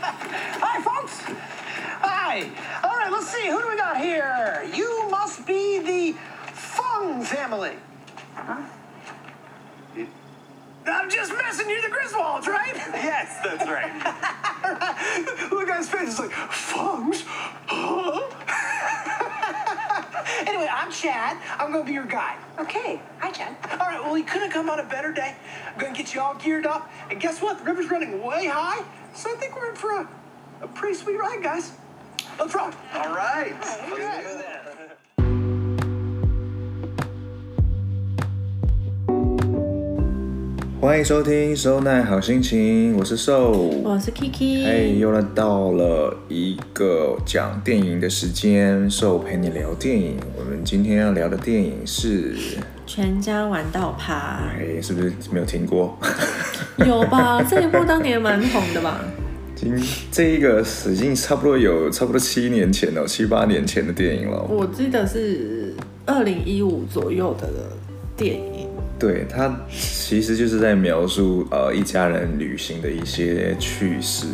[0.00, 1.20] Hi, folks.
[2.00, 2.50] Hi.
[2.82, 3.48] All right, let's see.
[3.48, 4.68] Who do we got here?
[4.74, 6.18] You must be the
[6.52, 7.76] Fung family.
[8.34, 8.62] Huh?
[10.86, 11.68] I'm just messing.
[11.68, 12.74] You're the Griswolds, right?
[13.02, 13.92] Yes, that's right.
[15.52, 16.10] Look at his face.
[16.10, 17.24] It's like, Fungs?
[17.66, 18.22] Huh?
[20.48, 21.36] anyway, I'm Chad.
[21.58, 22.38] I'm going to be your guide.
[22.58, 23.00] Okay.
[23.18, 23.56] Hi, Chad.
[23.72, 25.34] All right, well, he couldn't come on a better day.
[25.72, 26.90] I'm going to get you all geared up.
[27.10, 27.58] And guess what?
[27.58, 28.84] The river's running way high.
[29.14, 30.08] So I think we're in for a,
[30.62, 31.72] a pretty sweet ride, guys.
[32.38, 32.72] Let's rock.
[32.94, 33.52] All right.
[33.92, 34.24] Okay.
[34.24, 34.62] Let's do that.
[40.80, 43.52] 欢迎收听《收奈好心情》，我是瘦，
[43.84, 44.64] 我是 Kiki。
[44.64, 50.18] 哎，又来到了一个讲电影的时间，瘦陪你聊电影。
[50.38, 52.34] 我们今天要聊的电影是
[52.86, 54.40] 《全家玩到趴》。
[54.58, 55.98] 哎，是不是没有听过？
[56.86, 57.42] 有吧？
[57.42, 59.00] 这一部当年蛮红的吧？
[59.54, 64.42] 今这一个已经差不多有差不多七年前了，七八年前的电影了。
[64.42, 67.48] 我记得是二零一五左右的
[68.16, 68.68] 电影。
[68.98, 74.26] 对，它其实就是在描述呃一家人旅行的一些趣事，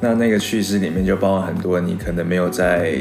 [0.00, 2.98] 那那个趣事里面就包含很多你可能没有在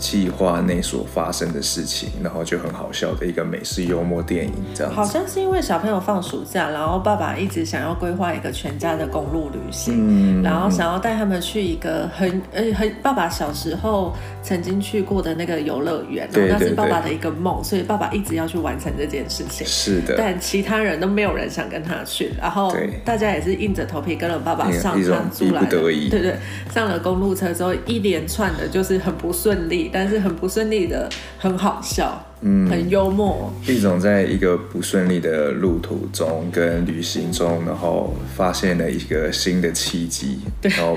[0.00, 4.96] 计划内所发生的事情，然后就很好笑的一个美式幽默电影，这样子。
[4.96, 19.66] 好像是因为小朋友放暑假，然后爸爸一直想要规划一个全家的公路旅行，嗯、然后想要带他们去一个很呃很爸爸小时候曾经去过的那个游乐园，然后那是爸爸的一个梦，所以爸爸一直要去完成这件事情。
[19.66, 20.14] 是的。
[20.16, 26.36] 但其他人都没有人想跟他去，然后大家也是硬着头皮跟了爸爸上上租来的，对对，
[26.72, 29.89] 上了公路车之后，一连串的就是很不顺利。
[29.92, 33.52] 但是很不顺利的，很好笑，嗯，很幽默。
[33.66, 40.96] 一种在一个不顺利的路途中跟旅行中，然后发现了一个新的契机，然后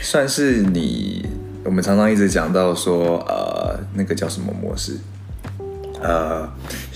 [0.00, 1.26] 算是你，
[1.64, 4.96] 我们常常一直讲到说，呃，那个叫什么模式？
[6.00, 6.48] 呃，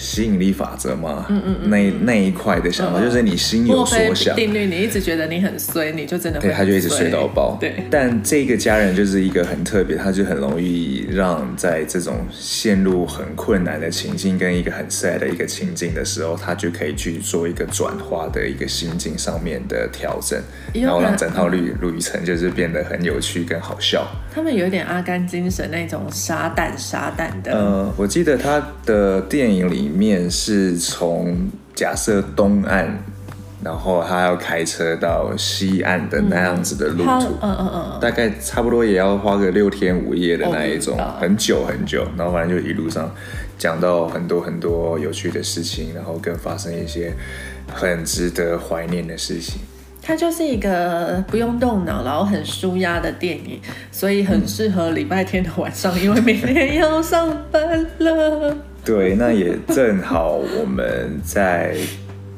[0.02, 4.34] 吸引力法则嘛，嗯嗯，嗯那那一块的想法、嗯、就是你心有所想。
[4.34, 7.56] 定律，你一直觉得你很衰，你就真的会对，他就一直衰到爆。
[7.60, 20.36] 对，但这个家人就是一个很特别，他就很容易让在这种陷入很困难的情境跟一个很 sad 的一个情境的时候，他就可以去做一个转化的一个心境上面的调整，
[20.74, 24.04] 然后让整套旅旅程就是变得很有趣跟好笑。
[24.34, 27.52] 他们有点阿甘精神那种傻蛋傻蛋的。
[27.52, 32.88] 呃，我记得他的电影里面是从假设东岸，
[33.62, 37.10] 然后他要开车到西岸的那样子的路途，
[37.40, 43.08] 嗯嗯嗯，大概差不多也要花个六天五夜的那一种，很久很久，然后反正就一路上
[43.56, 47.12] 讲到很多很多有趣的事情，然后更发生一些
[47.72, 49.60] 很值得怀念的事情。
[50.04, 53.60] 它就是一个不用动脑，然后很舒压的电影，
[53.92, 58.56] 所以很适合礼拜天的晚上，因为明天要上班了。
[58.84, 61.74] 对，那也正好我们在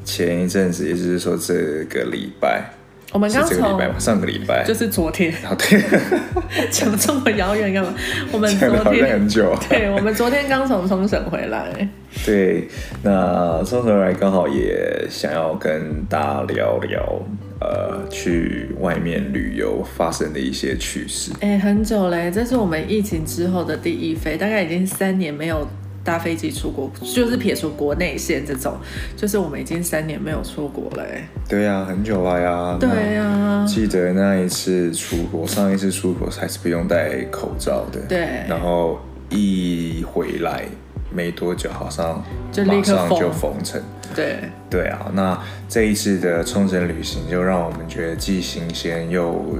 [0.03, 2.69] 前一阵子，也就是说这个礼拜，
[3.11, 5.81] 我们刚从这个礼拜上个礼拜就是昨天，好对，
[6.69, 7.93] 讲这么遥远干嘛？
[8.31, 11.89] 我们昨天很久，对，我们昨天刚从冲绳回来。
[12.25, 12.67] 对，
[13.03, 17.21] 那冲绳来刚好也想要跟大家聊聊。
[17.61, 21.31] 呃，去外面旅游发生的一些趣事。
[21.39, 25.65] 哎、欸，很久嘞，这是我们疫情之后的第一飞，大概已经三年没有
[26.05, 28.77] 搭飞机出国，就是撇除国内线这种，
[29.17, 31.03] 就是我们已经三年没有出国了。
[31.49, 32.77] 对呀、啊，很久了呀。
[32.79, 37.99] 对呀、啊，记得那一次出国，上一次出国还是不用戴口罩的。
[38.07, 38.19] 对。
[38.47, 38.99] 然后
[39.29, 40.65] 一回来
[41.11, 42.23] 没多久，好像
[42.65, 43.81] 马上就封城。
[44.15, 44.37] 对
[44.69, 45.37] 对啊，那
[45.67, 49.57] 这一次的冲绳旅行就让我们觉得既新鲜又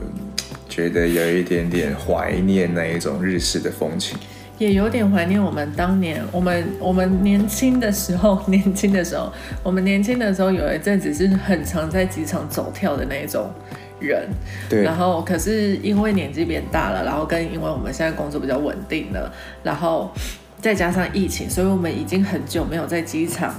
[0.69, 4.17] 觉得有一点点怀念那一种日式的风情，
[4.57, 9.31] 也有点怀念我们当年我们我们年轻的时候， 年轻的时候，
[9.63, 13.49] 我们年轻的时候有一阵子是很常在机场走跳的那一种
[13.99, 14.27] 人，
[14.69, 19.31] 对，然后可是因为年纪变大了，然后跟因为我们现在工作比较稳定了，
[19.63, 20.11] 然后
[20.61, 23.53] 再加上疫情，所以我们已经很久没有在机场。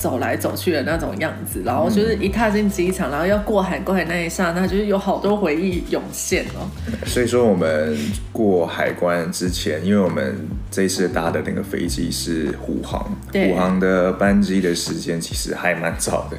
[0.00, 6.64] 走来走去的那种样子，然后就是一踏进机场，然后要过海关那一刹那，就是有好多回忆涌现哦。
[7.04, 7.94] 所以说我们
[8.32, 10.34] 过海关之前，因为我们
[10.70, 16.38] 这一次搭的那个飞机是虎航，虎航的班机的时间其实还蛮早的。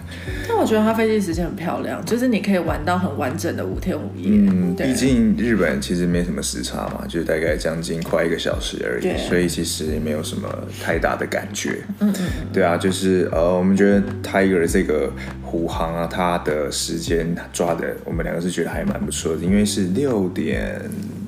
[0.49, 4.27] 但我觉得它飞机时间很漂亮，就是你可以玩到很完整的五天五夜。
[4.27, 10.49] 嗯，毕竟日本其实没什么时差嘛，就是大概将近快一个小时而已，所以其实也没有什么
[10.81, 11.77] 太大的感觉。
[11.99, 13.50] 嗯嗯，对啊，就是呃。
[13.57, 15.11] 我们觉得 Tiger 这个
[15.41, 20.81] 虎航啊，他的时间抓的，我们两个是觉得还蛮不错的，因为是六点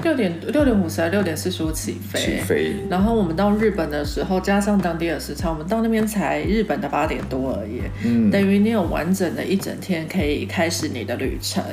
[0.03, 2.75] 六点六点五十还六点四十五起飞，起飞。
[2.89, 7.81] 然后我们到日本的时候，加上当地的时差，我们到那边才日本的八点多而已。
[8.05, 11.63] 嗯，等于你有完整的一整天可以开始你的旅程。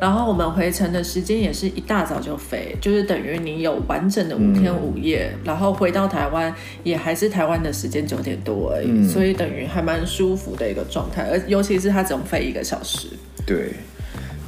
[0.00, 6.54] 然后我们回程的时间也是一大早就飞，就是等于你有完整的五天五夜，嗯、然后回到台湾
[6.84, 13.08] 也还是台湾的时间九点多而已，嗯、所以等于还蛮舒服的一个状态，而尤其是它只用飞一个小时。
[13.44, 13.72] 对，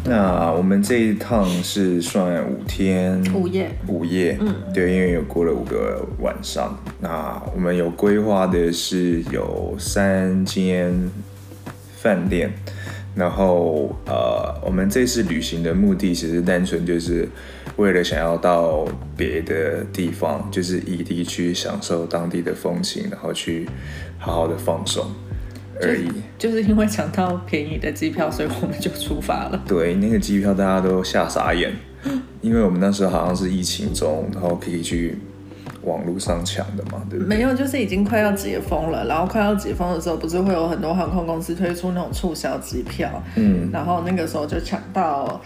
[0.05, 6.79] 那我们这一趟是算五天五夜，五夜，嗯，对，因为有过了五个晚上。
[7.00, 11.11] 那我们有规划的是有三间
[11.97, 12.50] 饭店。
[13.12, 17.29] 然后，呃，我们这次旅行的目的其实单纯就是
[17.76, 18.87] 为了想要到
[19.17, 23.69] 别的地方，就是异地去享受当地的风情，然后去
[24.17, 25.05] 好好的放松
[25.82, 26.06] 而已。
[26.38, 29.62] 就，就是因为抢到便宜的机票，所以我们就出发了。
[29.67, 31.73] 对，那个机票大家都吓傻眼，
[32.41, 35.19] 因为我们那时候好像是疫情中，然后可以去。
[35.82, 37.37] 网络上抢的嘛，对不对？
[37.38, 45.41] 没有，就是已经快要解封了，然后快要解封的时候，不是会有很多航空公司推出那种促销机票，嗯，然后那个时候就抢到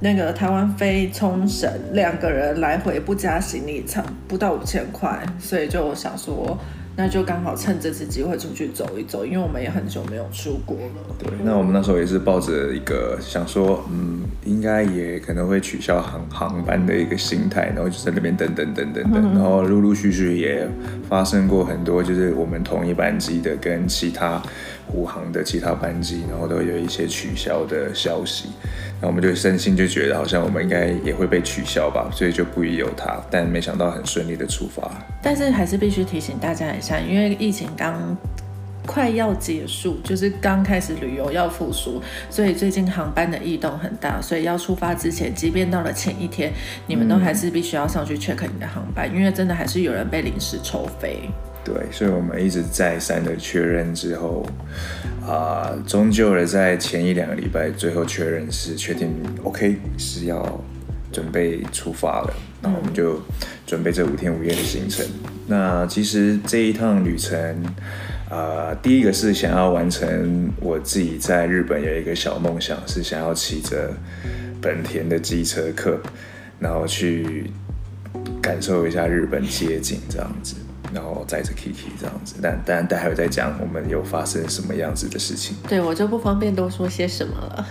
[0.00, 6.58] 那个台湾飞冲绳，两个人来回不加行李舱，不到五千块，所以就想说。
[6.98, 11.14] 那就刚好趁这次机会出去走一走，因为我们也很久没有出国了。
[11.16, 20.68] 对，那我们那时候也是抱着一个想说，嗯，应该也可能会取消航航班的一个心态，然后就在那边等等等等等，然后陆陆续续也
[21.08, 24.42] 发生过很多，就是我们同一班机的跟其他
[24.88, 28.48] 护航的其他班机，然后都有一些取消的消息。
[29.00, 33.16] 那我们就身心就觉得好像我们应该也会被取消吧，所以就不宜有他。
[33.30, 34.90] 但没想到很顺利的出发。
[35.22, 38.16] 但是还是必须提醒大家一下，因为疫情刚
[38.84, 44.20] 快要结束，就是刚开始旅游要复苏，所以最近航班的异动很大。
[44.20, 46.52] 所以要出发之前，即便到了前一天，
[46.86, 51.20] 你们都还是必须要上去 check 你的航班，因为真的还是有人被临时抽飞。
[51.64, 54.46] 对，所以我们一直再三的确认之后，
[55.26, 59.12] 啊、终究的在前一两个礼拜，最后确认是确定
[59.42, 60.64] OK 是要
[61.12, 62.32] 准备出发了，
[62.62, 63.20] 那我们就
[63.66, 65.04] 准备这五天五夜的行程。
[65.46, 67.62] 那其实这一趟旅程，
[68.30, 73.92] 啊、第一个是想要完成我自己在日本有一个小梦想，是想要骑着
[74.60, 76.00] 本田的机车客，
[76.58, 77.50] 然后去
[78.40, 80.54] 感受一下日本街景这样子。
[80.92, 85.56] 然后载着 Kiki 这样子，但但待会再讲我们有发生什么样子的事情。
[85.68, 87.66] 对，我就不方便多说些什么了。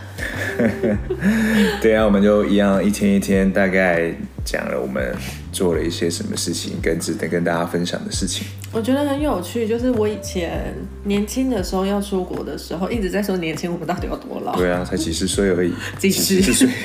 [1.82, 4.14] 对啊，我们就一样一天一天大概
[4.46, 5.16] 讲了我们
[5.52, 8.46] 做了一些什么事情，跟值得跟大家分享的事情。
[8.74, 10.74] 我觉得很有趣，就是我以前
[11.06, 14.56] 年轻的时候要出国的时候，一直在说年轻，我们到底有多老？
[14.56, 16.68] 对啊，才几十岁而已， 几十岁。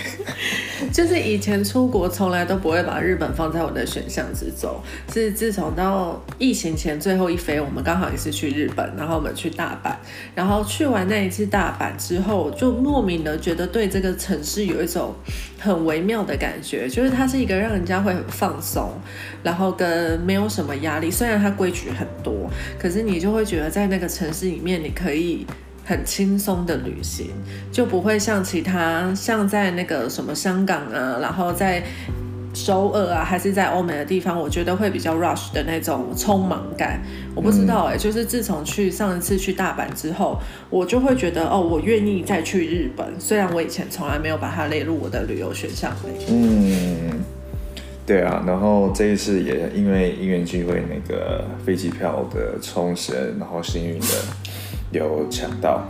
[0.93, 4.75] 就是以前出国从来都不会把日本放在我的选项之中，
[5.13, 9.95] 是自从到疫情前最后一飞，我们刚好也是去日本，然后我们去大阪，
[10.35, 15.15] 然后去完那一次大阪之后，就莫名的觉得对这个城市有一种
[15.59, 18.91] 很微妙的感觉，就是它是一个让人家会很放松，
[19.43, 22.49] 然后跟没有什么压力，虽然它规矩很多，
[22.79, 25.45] 可是你就会觉得在那个城市里面你可以。
[25.85, 27.27] 很轻松的旅行，
[27.73, 31.83] 就不会像其他像在那个什么香港啊，然后在
[32.55, 37.03] 首尔啊，还是在欧美的地方，我觉得会比较 rush 的那种匆忙感。
[37.35, 40.39] 我不知道哎、就是自从去上一次去大阪之后，
[40.71, 43.05] 我就会觉得哦，我愿意再去日本。
[43.19, 46.25] 虽然我以前从来没有把它列入我的旅游选项里。
[46.31, 47.21] 嗯，
[48.07, 54.07] 对啊，然后这一次也因为因缘机会，那个飞机票的冲绳，然后幸运的。
[54.93, 55.83] 有抢到，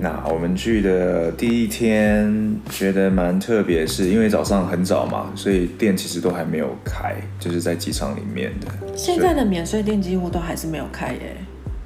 [0.00, 8.96] 那我们去的第一天觉得蛮特别，是因为早上很早嘛，所以店其实都还没有开，就是在机场里面的。
[8.96, 11.36] 现在的免税店几乎都还是没有开耶，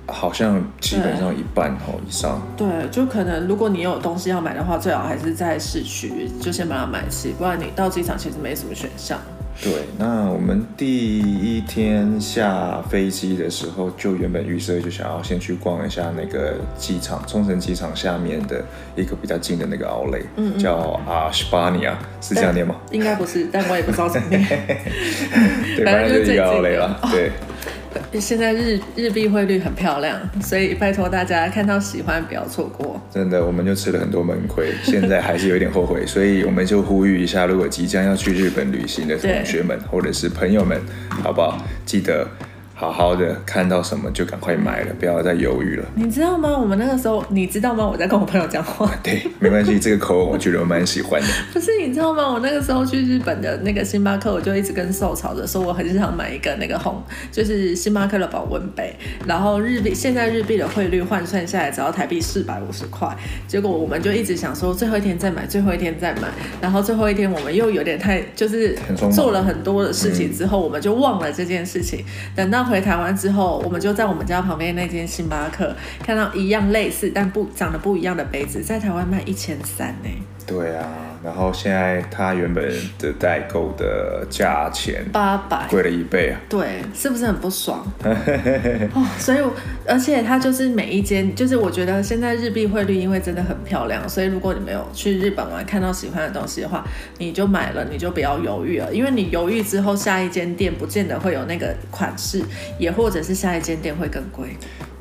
[0.06, 2.40] 好像基本上一半哦以上。
[2.56, 9.20] 对，就可能如果你有东西要买的话，最好还是在市区就先把它买齐，不然你到机场其实没什么选项。
[9.62, 18.62] 对，那我们第一天下飞机的时候，就原本预设就想要先去逛一下那个机场，冲绳机场下面的
[18.96, 22.76] 一个比较近的那个奥莱，嗯,嗯，叫阿什巴尼亚，是这样念吗？
[22.90, 24.44] 应该不是，但我也不知道怎么念。
[25.76, 27.30] 对，反正就是一个奥雷了，对。
[28.20, 33.00] 现在日日币汇率很漂亮，所以拜托大家看到喜欢不要错过。
[33.12, 41.62] 真的，我们就吃了很多门亏，现在还是有点后悔，所以我们就呼吁一下，如果即将要去日本旅行的同学们或者是朋友们，好不好？
[41.84, 42.26] 记得
[42.76, 45.84] 好好的看到什么就赶快买了，不要再犹豫了。
[45.94, 46.50] 你知道吗？
[46.58, 47.86] 我们那个时候，你知道吗？
[47.86, 48.90] 我在跟我朋友讲话。
[49.00, 51.28] 对，没关系，这个口吻我觉得我蛮喜欢的。
[51.54, 52.28] 不是，你知道吗？
[52.32, 57.00] 我那个时候去日本的那个星巴克，我就一直跟受吵着说，我很想买一个那个红，
[57.30, 58.92] 就是星巴克的保温杯。
[59.24, 63.08] 然后日币现在日币的汇率换算下来只要台币四百五十块。
[63.46, 66.22] 结果我们就一直想说，最后一天再买，最后一天再买。
[66.60, 68.76] 然后最后一天我们又有点太就是
[69.12, 72.04] 做了很多的事情之后，我们就忘了这件事情。
[72.34, 80.08] 等到回台湾之后，我们就在我们家旁边那间星巴克看到一样类似但不长得不一样的杯子，在台湾卖一千三呢。
[80.46, 80.86] 对啊，
[81.24, 86.40] 然后现在它原本的代购的价钱八百，贵了一倍啊。
[86.50, 87.82] 对，是不是很不爽？
[88.92, 89.38] 哦，所以
[89.86, 96.84] 而且它就是每一间，就是我觉得现在日币汇率因为真的很漂亮，所以如果你没有去日本玩看到喜欢的东西的话，
[97.16, 102.42] 你就买了，你就不要犹豫了，因为你犹豫之后下一间店不见得会有那个款式，
[102.78, 104.50] 也或者是下一间店会更贵。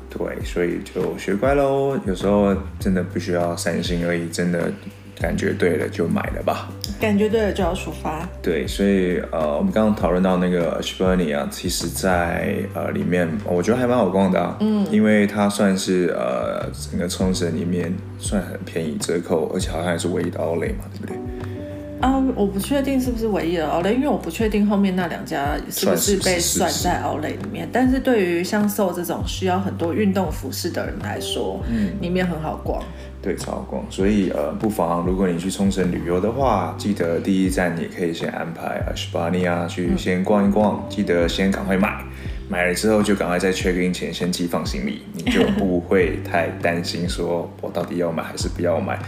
[0.08, 4.72] 对，所以就学乖喽，有时候真的不需要三心二意，真的。
[5.20, 6.68] 感觉对了就买了吧，
[7.00, 8.28] 感觉对了就要出发。
[8.42, 14.56] 对，所以呃，我们刚刚讨论到那个 Shibani 啊，其实在呃里面，我觉得还蛮好逛的啊。
[14.60, 21.16] 嗯，因为它算是呃整个冲绳里面算很便宜折扣，而且好像还是唯一的 Outlet 嘛，对不对？
[22.04, 27.66] 啊，我不确定是不是唯一的 Outlet，因为我不确定后面那两家是不是被算在 Outlet 里面。
[27.72, 32.82] 但是对于像 SOUL 这种需要很多运动服饰的人来说，嗯，里面很好逛。
[33.22, 42.04] 对，超好逛，所以呃，不妨如果你去冲绳旅游的话，记得第一站你可以先安排呃 Shibani 啊，去先逛一逛，记得先赶快买，
[42.50, 48.98] 买了之后就赶快在 check in 前先寄放行李，你就 不会太担心说我到底要买还是不要买，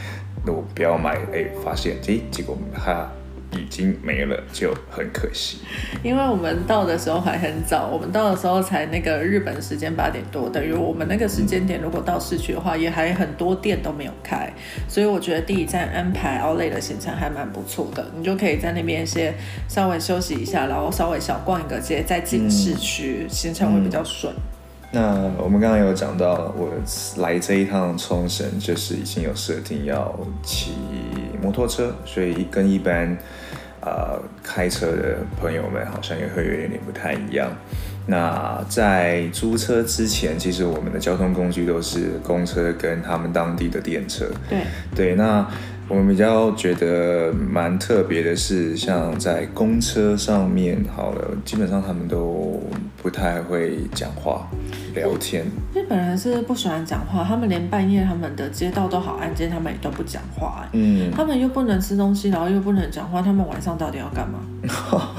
[0.47, 3.07] 那我不要买，哎，发现哎，结果它。
[3.53, 5.59] 已经没了，就很可惜。
[6.03, 14.53] 因为我们到的时候还很早，我们到的时候才那个日本时间八点多，等于我们那个时间点如果到市区的话，也还很多店都没有开，
[14.89, 19.33] 所以我觉得第一站安排 Outlet 的行程还蛮不错的，你就可以在那边先
[19.69, 24.35] 稍微休息一下，然后稍微小逛一个街，再进市区，嗯、行程会比较顺。
[24.93, 26.71] 那我们刚刚有讲到，我
[27.19, 30.73] 来这一趟冲绳就是已经有设定要骑
[31.43, 33.17] 摩托车，所以跟一般。
[33.83, 37.49] 呃，开车的朋友们好像也会有一点点不太一样。
[38.05, 44.27] 那在租车之前，其实我们的交通工具都是公车跟他们当地的电车。
[44.49, 44.63] 对
[44.93, 45.49] 对，那。
[45.89, 52.61] 我们比较觉得蛮特别的是，像在公车上面，好了，基本上他们都
[53.01, 54.49] 不太会讲话、
[54.95, 55.45] 聊天。
[55.73, 60.67] 日本人是不喜欢讲话，他们连半夜他们的街道都好安静，他们也都不讲话。
[60.73, 64.41] 嗯，他们又不能吃东西，然后又不能讲话，他们晚上到底要干嘛？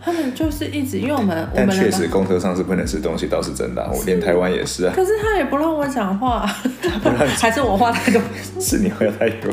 [0.00, 3.82] 他们就是一直，因为我们，但确实公车上是不能吃东西，倒是真的。
[3.92, 4.92] 我连台湾也是啊。
[4.94, 6.46] 可是他也不让我讲话，
[7.38, 8.22] 还是我话太多？
[8.60, 9.52] 是你话太多。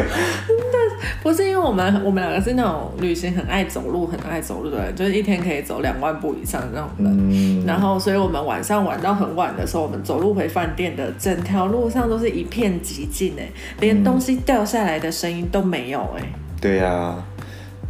[1.22, 7.30] 不是因为我们，我们两个是那种旅行很爱走路、很爱走路的人，就是一天可以走两万步以上的那种人。
[7.30, 7.64] 嗯。
[7.64, 13.48] 然后，所以我们晚上玩到很晚的时候，我们走路回饭店的整条路上都是一片寂静，哎，
[13.80, 16.22] 连东西掉下来的声音都没有，哎。
[16.60, 17.14] 对呀。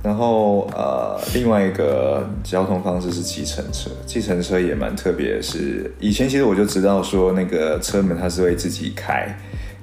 [0.03, 9.33] 然后呃，另外一个交通方式是计程车，计程车也蛮特别的是，以前其实我就知道说那个车门它是会自己开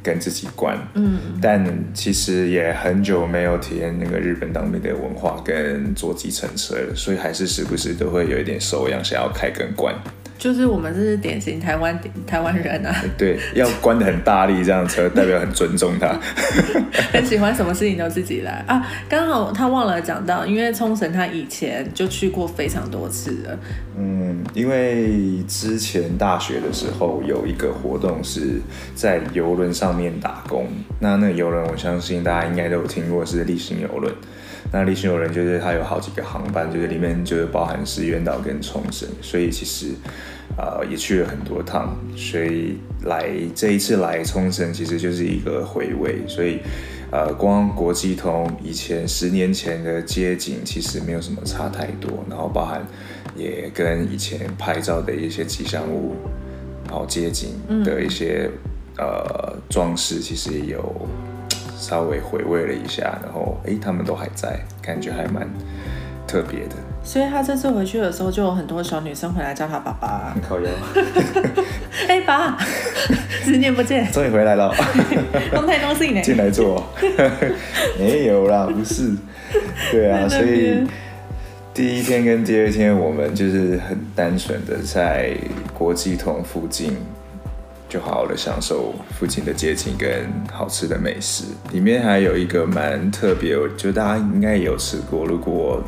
[0.01, 9.94] 跟自己关，嗯，但其实也很久没有体验那个日本当地的文化跟坐计程车了，所以还是时不时都会有一点手痒，想要开跟关。
[10.39, 16.17] 就是我们这是典型台湾台湾人啊，对，要关的很大力，这样车代表很尊重他，
[17.12, 18.81] 很喜欢什么事情都自己来啊。
[19.10, 23.60] 刚好他忘了讲到，因为冲绳他以前就去过非常多次了。
[23.98, 28.62] 嗯，因为之前大学的时候有一个活动是
[28.96, 30.65] 在游轮上面打工，
[31.01, 34.13] 那那个邮轮我相信大家应该都有听过是丽星游轮。
[34.71, 39.93] 那丽星邮轮就是它有好几个航班，就是里面就是包含石原岛跟冲绳，所以其实。
[40.57, 46.27] 呃，也去了很多趟，所以来这一次来冲绳其实就是一个回味。
[46.27, 46.59] 所以，
[47.11, 52.85] 呃，光国际通以前十年前的街景其实没有什么差太多，然后包含
[53.38, 56.15] 也跟以前拍照的一些吉祥物，
[56.85, 57.51] 然后街景
[57.85, 58.49] 的一些、
[58.97, 61.07] 嗯、呃装饰，其实也有
[61.79, 63.17] 稍微回味了一下。
[63.24, 65.48] 然后，哎，他们都还在，感觉还蛮
[66.27, 66.75] 特别的。
[67.01, 70.33] 所以他这次回去的时候，就有很多小女生回来叫他爸爸。
[70.33, 70.69] 很靠腰。
[72.07, 72.57] 哎，爸，
[73.43, 74.74] 十年不见，终于回来了。
[75.53, 76.21] 东太东信呢？
[76.21, 76.86] 进来坐。
[77.98, 79.15] 没有啦，不是。
[79.91, 80.86] 对啊，所以
[81.74, 85.36] 第一天跟第二天，我们就是很单纯的在
[85.74, 86.95] 国际通附近，
[87.89, 91.46] 就好好的享受附近的街景跟好吃的美食。
[91.74, 95.25] 里面还有一个蛮特别，我觉得大家应该也有吃过。
[95.25, 95.84] 如果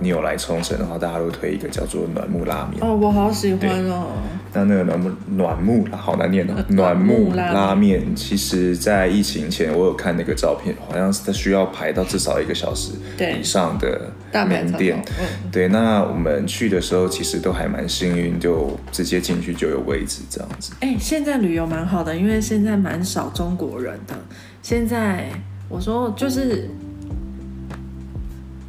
[0.00, 4.08] 你有来冲绳的话，大家都推一个叫做暖木拉面哦，我好喜欢哦。
[4.52, 12.92] 那那个暖木暖木好难念哦， 暖木拉面，其实在疫情前我有看那个照片，好像是它需要排到至少一个小时
[13.38, 15.02] 以上的门店。
[15.20, 20.72] 嗯、对，那我们去的时候其实都还蛮幸运，就直接进去就有位置这样子。
[20.80, 24.14] 哎、欸，现在旅游蛮好的，因为现在蛮少中国人的。
[24.60, 25.28] 现在
[25.68, 26.68] 我说就是。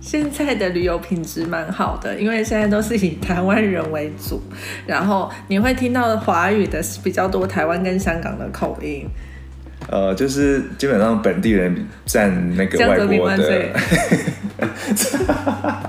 [0.05, 4.39] 现在的旅游品质蛮好的，因为现在都是以台湾人为主，
[4.85, 9.07] 然后你会听到华语的是比较多，台湾跟香港的口音。
[9.89, 13.65] 呃，就是基本上本地人占那个外国的。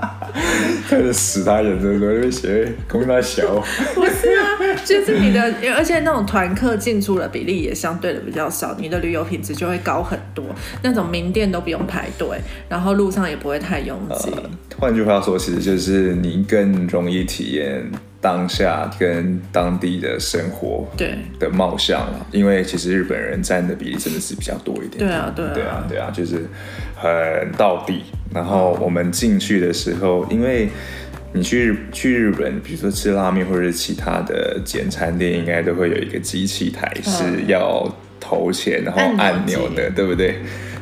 [0.87, 3.63] 开始死他人的时候，就写供他小。
[3.93, 5.41] 不是啊，就是你的，
[5.75, 10.45] 而且那种团客进出的比例也相对的比较少，你的旅游品质就会高很多。
[10.81, 12.39] 那种名店都不用排队，
[12.69, 14.31] 然后路上也不会太拥挤。
[14.31, 17.83] 呃，换句话说，其实就是你更容易体验
[18.21, 22.25] 当下跟当地的生活对的貌相了。
[22.31, 25.09] 因为其实日本人占的比例真的是比较多一点点。
[25.09, 26.45] 对啊，对啊，对啊，对啊，就是
[26.95, 28.03] 很到地。
[28.33, 30.69] 然后我们进去的时候，因为
[31.33, 37.87] 你去去日本，比如说吃拉面或者是其他的简餐店，应该都会有一个机器台是要
[38.19, 40.35] 投钱，然后按钮的，对不对？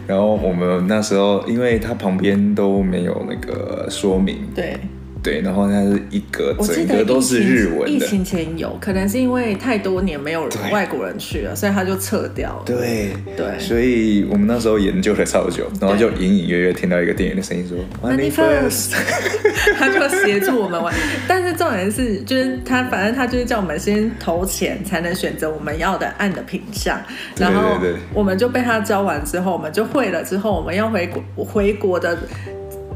[0.07, 4.77] 然后我们那时候，因为它旁边都没有那个说明，对。
[5.25, 7.89] 对，然后它是一格，整个都是日文的。
[7.89, 12.63] 疫情前有可能是因为太多年没有外国人去了，所以他就撤掉了。
[12.63, 17.75] 对对，所以我们那时候研究了超久，然后就隐隐约约听到一个店员的声音说
[18.07, 18.93] ：“Money first。
[19.79, 20.93] ”他就协助我们玩。
[21.27, 27.01] 但是重点是，就是他反正他就是叫我们先投钱，才能选择我们要的按的品相。
[27.35, 27.79] 然后
[28.13, 30.23] 我们就被他教完之后，我们就会了。
[30.23, 32.15] 之后我们要回国回国的。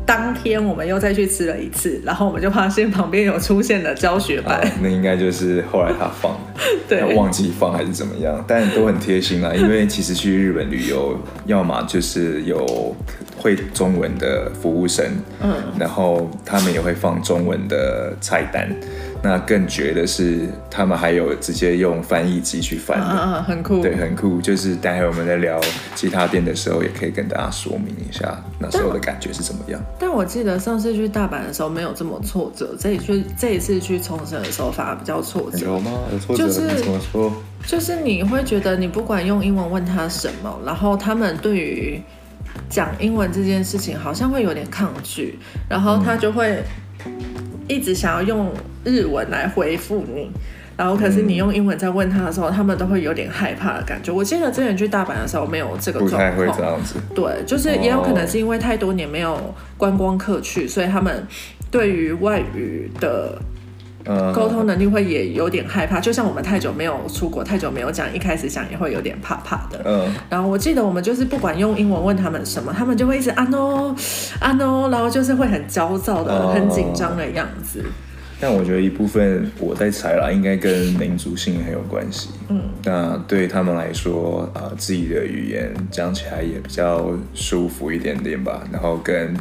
[0.10, 9.54] 当天我们又再去吃了一次，然后我们就发现旁边有出现了教学班，那应该就是后来他放的， 对，忘记放还是怎么样，但都很贴心啦。
[9.54, 12.96] 因为其实去日本旅游，要么就是有
[13.38, 15.06] 会中文的服务生，
[15.44, 18.68] 嗯，然后他们也会放中文的菜单。
[19.22, 24.40] 那更绝的是，他们还有直接用翻译机去翻的，啊啊，很酷，对，很酷。
[24.40, 25.60] 就是待会我们在聊
[25.94, 29.82] 其他店的时候，也可以跟大家说明一下那时候的感觉是怎么样。
[30.00, 35.58] 但我记得上次去大阪的时候没有这么挫折，这一去这一次去冲绳的时候反而比较挫折。
[35.58, 35.92] 有吗？
[36.14, 36.48] 有挫折？
[36.48, 37.34] 就是怎么说？
[37.68, 42.02] 就是你会觉得你不管用英文问他什么，然后他们对于
[42.70, 46.64] 讲英文这件事情好像会有点抗拒，然后他就会。
[47.70, 48.52] 一直想要用
[48.84, 50.30] 日文来回复你，
[50.76, 54.12] 然后可是你用英文在问他的时候，嗯、他们都会有点害怕的感觉。
[54.12, 56.96] 我记得之前去大阪的时候没有这个状况，不太会这样子。
[57.14, 61.26] 对，就是也有可能是因为太多年没有观光客去，所以他们
[61.70, 63.40] 对于外语的
[64.34, 66.00] 沟通能力会也有点害怕。
[66.00, 69.82] 就像我们太久没有出国，太久没有讲，一开始讲也会有点怕怕的。
[69.86, 70.14] 嗯。
[70.30, 73.96] 然后我记得我们就是不管用英文问他们什么，他们就会一直啊 no
[74.40, 77.84] 啊 no，然后就是会很焦躁的、很紧张的样子。
[78.42, 82.30] 但我觉得一部分我在猜啦，应该跟民族性很有关系。
[82.48, 88.64] 嗯，那对他们来说，啊、呃，自己的语言讲起来也比较舒服一点点吧。
[88.72, 89.36] 然后跟，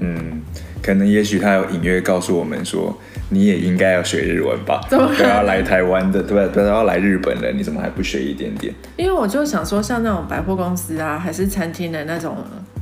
[0.00, 0.42] 嗯，
[0.82, 4.80] 可能也许他有隐约告诉我们说，你也应该要学日文吧？
[4.88, 6.52] 怎么都要来台湾的，对吧？
[6.52, 8.74] 都要来日本了，你怎么还不学一点点？
[8.96, 12.36] 因为我就想说，像那种百货公司啊，还是餐厅的那种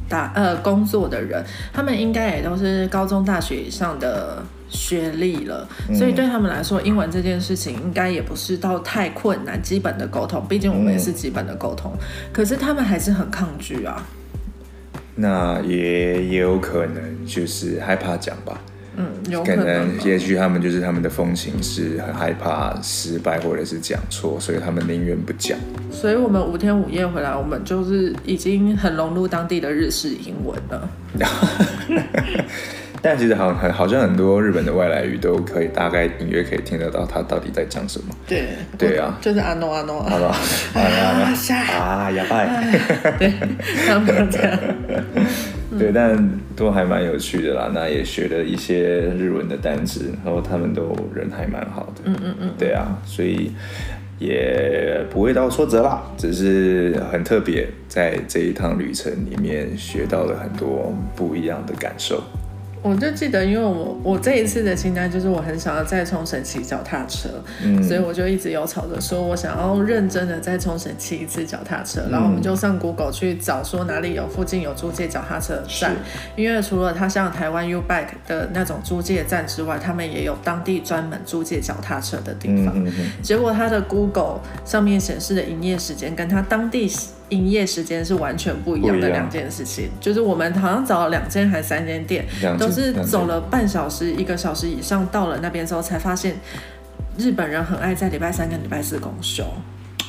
[0.09, 4.43] 打呃工作的人，他们应该也都是高中、大学以上的。
[4.71, 11.91] 学历了，所以对他们来说，英文这件事情应该也不是到太困难，基本的沟通，毕竟我们也是基本的沟通。
[12.35, 14.07] 可是他们还是很抗拒啊。
[15.21, 18.61] 那也也有可能就是害怕讲吧。
[18.97, 19.65] 嗯，有可能。
[19.65, 25.59] 可能也许他们就是他们的风情是很害怕失败或者是讲错，所以他们宁愿不讲。
[25.91, 30.89] 所以我们五天五夜回来，我们就是已经很融入当地的日式英文了。
[33.01, 38.07] 但其实好很好像很多日本的外来语都可以大概隐约可以听得到他到底在讲什么。
[38.27, 40.27] 对对啊，就是阿诺阿诺阿诺
[40.75, 40.85] 啊
[41.79, 42.49] 啊呀拜。
[43.19, 43.33] 对，
[43.87, 44.59] 他们这样。
[45.79, 47.71] 对，但都还蛮有趣的啦。
[47.73, 52.03] 那也学了一些日文的单词，然后他们都人还蛮好的。
[52.05, 52.51] 嗯嗯嗯。
[52.59, 53.53] 对啊，所以
[54.19, 62.23] 也不会到挫折啦，只是很特别，在这一趟旅程里面学到了很多不一样的感受。
[62.83, 67.29] 我就记得，因为我我这一次的清单就是我很想要再冲绳骑脚踏车，
[67.63, 75.97] 嗯，所以我就一直有吵着说我想要认真的再冲绳骑一次脚踏车，然后我们就上 Google 去找说哪里有附近有租借脚踏车站，
[76.37, 82.75] 因为除了它像台湾 U Bike 的那种租借站之外，他们也有当地专门租借脚踏车的地方，
[83.23, 86.89] 结果它的 Google 上面显示的营业时间跟它当地。
[87.31, 92.25] 营业时间是完全不一样的两件事情，就是我们好像找了两间还是三间店，
[92.59, 96.37] 都是走了半小时、一个小时以上，到了那边之后才发现，
[97.17, 99.45] 日本人很爱在礼拜三跟礼拜四公休。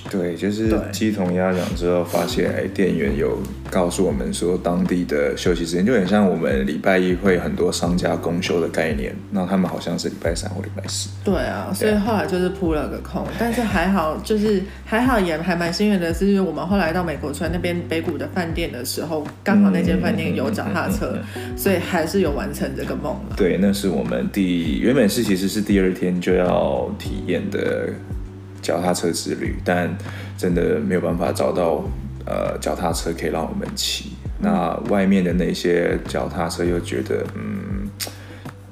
[0.10, 3.38] 对，就是鸡同鸭讲之后，发现哎，店员有
[3.70, 11.10] 告诉我们说，当地的休息时间就很像我们礼拜一会很多商家公休的概念，那他们好像是礼拜三或礼拜四。
[11.24, 21.16] 对啊，所以后来就是扑了个空，但是还好，就是还好也还蛮幸运的是，我们后来到美国村那边北谷的饭店的时候，刚好那间饭店有脚踏车，
[21.56, 23.16] 所以还是有完成这个梦。
[23.38, 27.90] 对，那是我们第原本是其实是第二天就要体验的。
[28.62, 29.98] 脚踏车之旅，但
[30.38, 31.84] 真的没有办法找到
[32.26, 34.12] 呃脚踏车可以让我们骑。
[34.42, 37.90] 那外面的那些脚踏车又觉得嗯，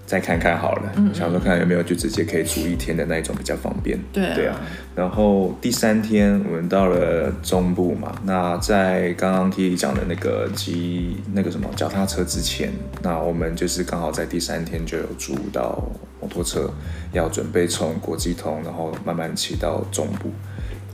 [0.05, 3.99] 再看看好了，嗯嗯想说看有没有就直接可以租一天的那种比较方便。
[4.13, 4.61] 对啊，对啊。
[4.95, 12.71] 然后第三天我们到了中部嘛，那在刚刚 Kili 讲的那个机那个什么脚踏车之前，
[13.03, 15.83] 那我们就是刚好在第三天就有租到。
[16.27, 16.69] 摩托车
[17.13, 20.29] 要准备从国际通，然后慢慢骑到中部，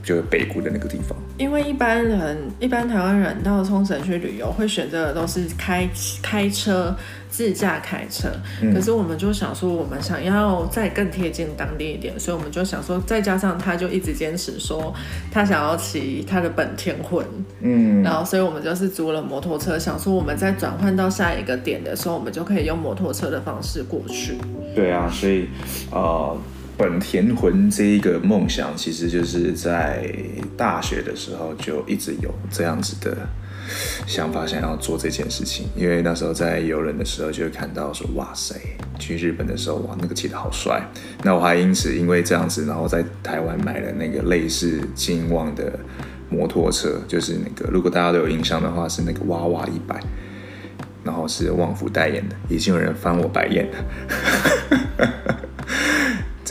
[0.03, 1.17] 就是北谷的那个地方。
[1.43, 5.87] 因为一般人，一般台湾人到冲绳去旅游，会选择的都是开
[6.21, 6.95] 开车。
[7.33, 8.29] 自驾开车，
[8.71, 14.93] 可是我们就想说，我们想要再更贴近当地一点，所以我们就想说，再加上他就一直坚持说
[15.31, 17.25] 他想要骑他的本田魂，
[17.59, 24.37] 嗯，然后所以我们就是租了摩托车，想说我们在转换到下一个点的时候，我们就可以用摩托车的方式过去。
[24.75, 25.47] 对啊，所以
[25.89, 26.37] 呃，
[26.77, 30.11] 本田魂这一个梦想，其实就是在
[30.57, 33.17] 大学的时候就一直有这样子的。
[34.05, 38.53] 想法想要做这件事情，因为那时候在游轮的时候就会看到说，哇塞，
[38.99, 40.85] 去日本的时候哇，那个骑得好帅。
[41.23, 45.79] 那我还因此因为这样子，然后在台湾买了那个类似金旺的
[46.29, 49.97] 摩托车，就是那个如果大家都有印象的话，是那个娃娃一百，
[51.05, 53.77] 然后是旺福代言的，已经有人翻我白眼了。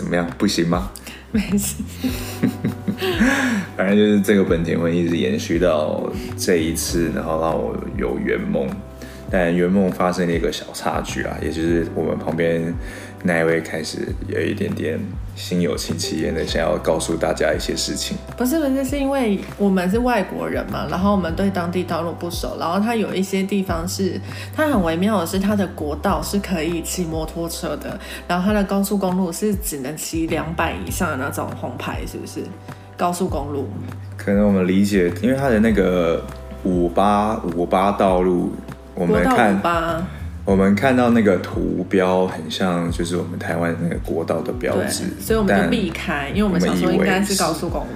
[0.02, 0.28] 怎么样？
[0.36, 0.90] 不行吗？
[1.30, 1.76] 没事。
[3.76, 8.68] 反正就是这个本田会一直延续到这一次，然后让我有圆梦。
[9.30, 12.74] 但圆梦发生了一个小插曲啊，也就是我们旁边
[13.22, 14.98] 那一位开始有一点点
[15.36, 18.16] 心有戚戚焉的想要告诉大家一些事情。
[18.36, 24.20] 不是不是，是因为我们是外国人嘛，然后我们对当地道路不熟，然后它有一些地方是
[24.54, 32.42] 它很微妙的是，它的国道是可以骑摩托车的，然后它的高速公路是只能骑两百以上的那种红牌，是不是？
[32.96, 33.68] 高速公路。
[34.16, 36.24] 可能我们理解，因为它的那个
[36.64, 38.52] 五八五八道路。
[38.94, 39.58] 我们看，
[40.44, 47.86] 我们看到那个图标很像，就是我们台湾那个国道的标志，所以我们就避开，因为我们想说应该是高速公路。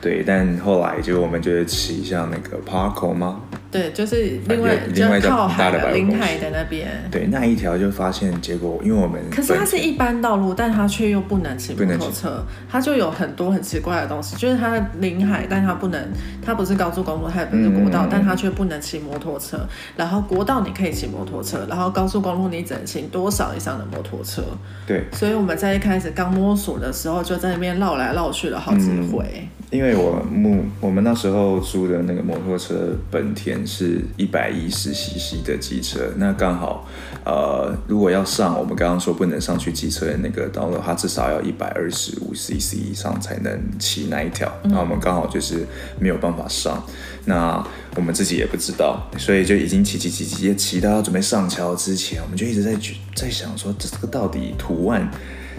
[0.00, 3.40] 对，但后来就我们觉得骑向那个 Parko 吗？
[3.76, 6.88] 对，就是另外另外靠海的临海的那边。
[7.10, 16.00] 对，那一条就发现，结果因为我们可是它是一般道路，但它却又不能骑摩托车，它就有很多很奇怪的东西，就是它临海，但它不能，
[16.42, 19.58] 它不是高速公路，它也不是国道，嗯、但它却不能骑摩托车。
[19.96, 24.42] 然后国道你可以骑摩托车，然后高速公路你只能骑多少以上的摩托车？
[24.86, 29.24] 对，所以我们在一开始刚摸索的时候，就在那边绕来绕去了好几回。
[29.34, 36.86] 嗯因为我们我们那时候租的那个摩托车本田是一百一十 CC 的机车，那刚好，
[37.24, 45.66] 呃，如果要上我们刚刚说不能上去机车的那个道路，它至少要一百二十五 CC 以上才能骑那一条，那我们刚好就是
[45.98, 46.82] 没有办法上，
[47.24, 52.76] 那我们自己也不知道，所以就已经骑骑骑骑骑到要准备上桥之前，我们就一直在
[53.14, 55.10] 在想说，这这个到底图案。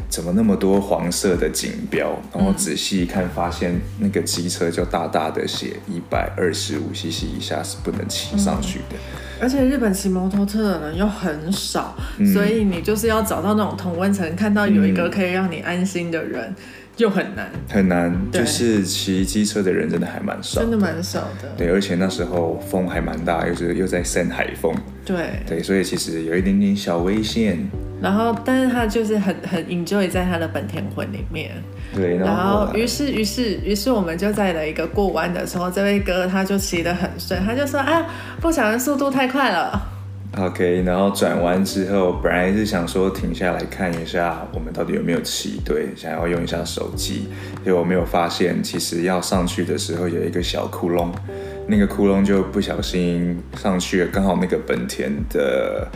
[0.09, 2.17] 怎么那么多黄色的警标？
[2.33, 8.95] 然后仔细一看，发现那个机车就大大的写一百二十五 CC 以下是不能骑上去的。
[8.95, 9.19] 嗯。
[9.39, 16.55] 而且日本骑摩托车的人又很少，嗯，所以你就是要找到那种同温层，看到有一个可以让你安心的人。
[16.97, 21.47] 就很难，很难，就是骑机车的人真的还蛮少，真的蛮少的。
[21.55, 27.69] 对，而且那时候风还蛮大，又是又在扇海风，对对，所以其实有一点点小危险。
[28.01, 31.51] 然后，但是他就是很很 enjoy 在他的本田魂里面。
[31.95, 38.05] 对，然后于是于是于是我们就在了一个过弯的时候，这位哥他就骑得很顺，他就说：“啊，
[38.41, 39.93] 不小心速度太快了。”
[40.35, 47.29] OK，然后转弯之后，本来是想说停下来看一下我们到底有没有骑对，想要用一下手机，
[47.63, 51.09] 结果没有发现，其实要上去的时候有一个小窟窿，
[51.67, 55.87] 那个窟窿就不小心上去了，刚好那个本田的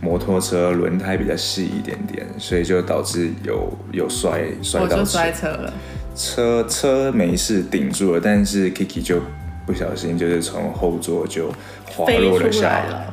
[0.00, 5.72] 摩托车轮胎比较细一点点，所以就导致有有摔摔到车，我就摔车了，
[6.16, 9.20] 车车没事顶住了，但是 Kiki 就
[9.64, 11.52] 不小心就是从后座就
[11.86, 13.06] 滑落了下来。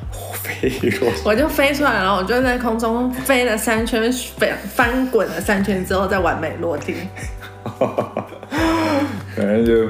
[1.23, 6.95] 我就飞出来，然后我就在空中飞了三圈，飞翻滚了三圈之后再完美落地。
[9.35, 9.87] 反正就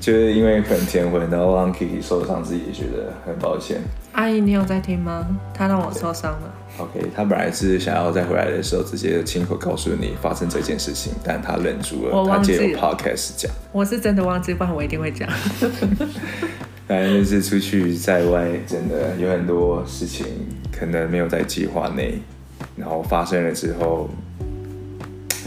[0.00, 3.80] 就是因为很天昏，然后让 Kiki 受伤，自己也觉得很抱歉。
[4.12, 5.26] 阿姨，你有在听吗？
[5.52, 6.54] 他让我受伤了。
[6.78, 13.52] OK，他本来是想要在回来的时候直接亲口告诉你发生这件事情，但他忍住了，他借由 Podcast 讲。
[13.70, 15.28] 我是真的忘记，不然我一定会讲。
[16.86, 20.26] 反正就是出去在外，真的有很多事情
[20.70, 22.18] 可能没有在计划内，
[22.76, 24.10] 然后发生了之后，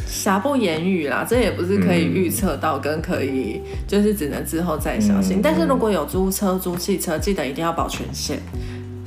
[0.08, 1.24] 瑕不掩瑜啦。
[1.30, 5.38] 这也不是可以预测到，跟可以、嗯、就是只能之后再小心。
[5.38, 8.40] 嗯、但是如果有租车、租汽车，记得一定要保全险。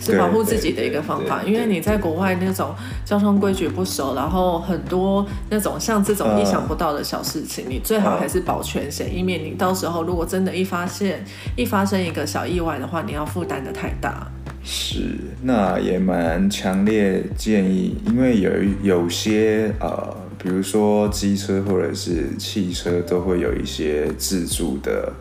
[0.01, 11.23] 是保护自己的一个方法，因为你在国外那种交通规矩不熟，然后很多那种像这种意想不到的小事情，你最好还是保全险，以免你到时候如果真的一发现
[11.55, 14.27] 一发生一个小意外的话，你要负担的太大。
[14.63, 18.51] 是，那也蛮强烈建议，因为有
[18.83, 25.13] 有些呃，比如说机车或者是汽车都会有一些自助的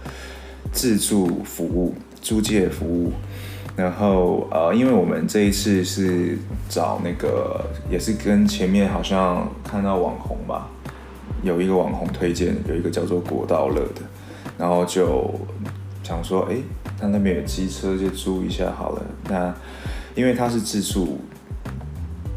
[0.72, 3.13] 自助服务、租借服务。
[3.80, 6.38] 然后呃，因为我们这一次是
[6.68, 10.68] 找那个，也是跟前面好像看到网红吧，
[11.44, 14.02] 有一个网红推荐，有一个叫做国道乐的，
[14.58, 15.34] 然后就
[16.04, 16.58] 想说，哎，
[17.00, 19.02] 他那边有机车，就租一下好了。
[19.30, 19.56] 那
[20.13, 21.18] 因为他是自助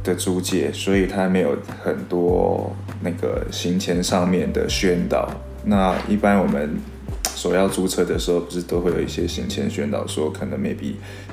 [0.04, 5.28] 的租借，所以他没有很多那个行前上面的宣导。
[5.64, 6.78] 那一般我们。
[7.42, 10.92] 所要租车的时候，不是都会有一些行前宣导，说可能 maybe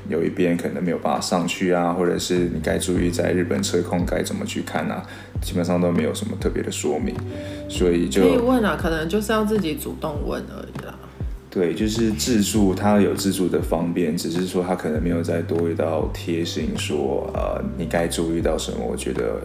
[0.10, 5.06] 有一边可能没有办法上去啊，或者是你该注意在日本车控该怎么去看啊，
[5.40, 7.14] 基本上都没有什么特别的说明，
[7.70, 10.96] 所以就可以问啊，可能就是要自己主动问而已啦。
[11.52, 19.42] 对，就是自助，它有自助的方便，只是说它可能没有再多一道贴心说，呃，你该注意到什么，我觉得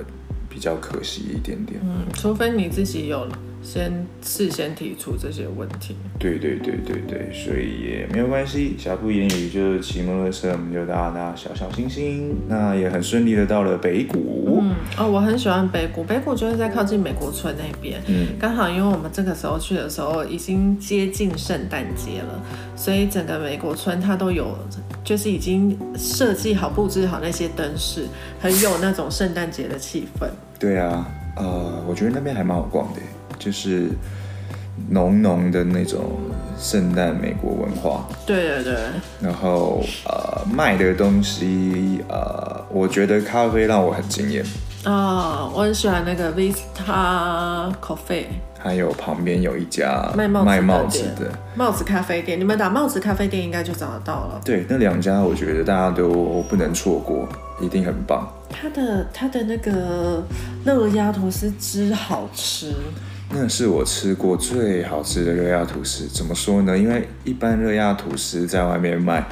[0.49, 1.79] 比较可惜一点点。
[1.85, 3.39] 嗯，除非你自己有了。
[3.65, 5.97] 先事先提出这些问题。
[6.19, 8.77] 对对对对对，所以也没有关系。
[8.79, 12.37] 瑕不掩瑜，就是骑摩托车，我们就大大小小心心。
[12.47, 14.61] 那也很顺利的到了北谷。
[14.61, 16.05] 嗯哦，我很喜欢北谷。
[16.05, 18.01] 北谷就是在靠近美国村那边。
[18.07, 18.29] 嗯。
[18.39, 22.41] 刚好因为我们这个时候去的时候已经接近圣诞节了，
[22.77, 24.57] 所以整个美国村它都有，
[25.03, 28.07] 就是已经设计好、布置好那些灯饰，
[28.39, 30.29] 很有那种圣诞节的气氛。
[30.59, 33.01] 对啊，呃，我觉得那边还蛮好逛的。
[33.45, 33.91] 就是
[34.89, 36.01] 浓浓的那种
[36.59, 38.75] 圣诞美国文化，对对对。
[39.21, 44.43] 然后呃，卖的东西呃，我觉得咖啡让我很惊艳。
[44.85, 48.25] 啊、哦，我很喜欢那个 Vista Coffee。
[48.59, 54.41] 还有旁边有一家卖帽子卖帽子的帽子咖啡店，你们打帽子咖啡店应该就找得到了。
[54.43, 57.29] 对，那两家我觉得大家都不能错过，
[57.61, 58.27] 一定很棒。
[58.49, 60.25] 它的它的那个
[60.65, 62.73] 热压吐司汁好吃。
[63.31, 66.07] 那是我吃过最好吃的热压吐司。
[66.07, 66.77] 怎么说呢？
[66.79, 69.27] 因为一般热压吐司在外面卖，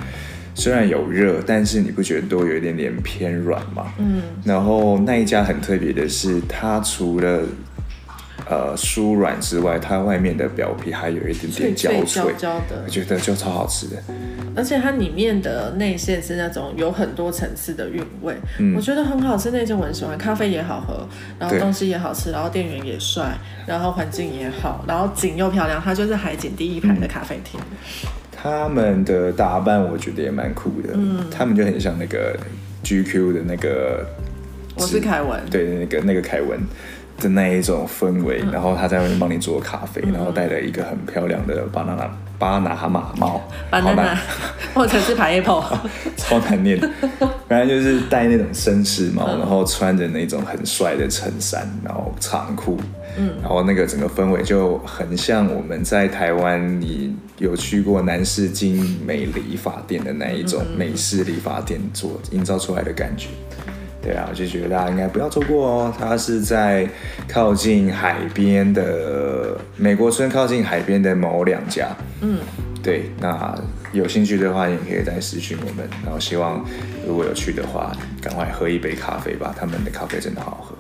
[0.55, 3.93] 虽然有热，但是你不觉得都有一点点偏软吗？
[3.99, 4.23] 嗯。
[4.45, 7.43] 然后那一家很特别的是，它除了
[8.53, 13.97] 呃酥软之外，它外面的表皮还有一点点焦脆，脆，焦焦的，我觉得就超好吃的。
[14.55, 19.51] 而且它里面的内馅是那种有很多层次的韵味，嗯，我觉得很好吃。
[19.51, 23.35] 那种我很喜欢，咖啡也好喝，然后东西也好吃，然后店员也帅，
[23.67, 25.81] 然后环境也好，然后景又漂亮。
[25.83, 27.59] 它就是海景第一排的咖啡厅。
[28.31, 32.37] 他们的打扮我觉得也蛮酷的，嗯，他们就很像那个
[32.85, 34.05] GQ 的那个，
[34.75, 36.61] 我是凯文，对，那个那个凯文。
[37.19, 44.19] 的那一种氛围，然后他在外面帮你做咖啡，嗯、然后戴了一个很漂亮的巴拿拿巴拿哈马帽，巴拿拿
[44.75, 45.63] 或者是牌 apple，
[46.17, 46.81] 超难念。
[47.49, 52.79] 反正就是戴那种绅士帽，然后穿着那种很帅的衬衫，然后长裤，
[53.17, 63.29] 嗯，然后那个整个氛围就很像我们在台湾，你有去过南势精美理发店的那一种美式理发店做营造出来的感觉。
[64.03, 65.95] 对啊，我就觉得大家应该不要错过哦。
[65.97, 66.89] 它是在
[67.29, 71.89] 靠近海边的美国村，靠近海边的某两家。
[72.21, 72.41] 嗯，
[72.83, 73.55] 对，那
[73.93, 75.89] 有兴趣的话，也可以再私讯我们。
[76.05, 76.65] 然后希望
[77.07, 80.75] 如果有去的话，赶快喝一杯咖啡吧，他们的咖啡真的好喝。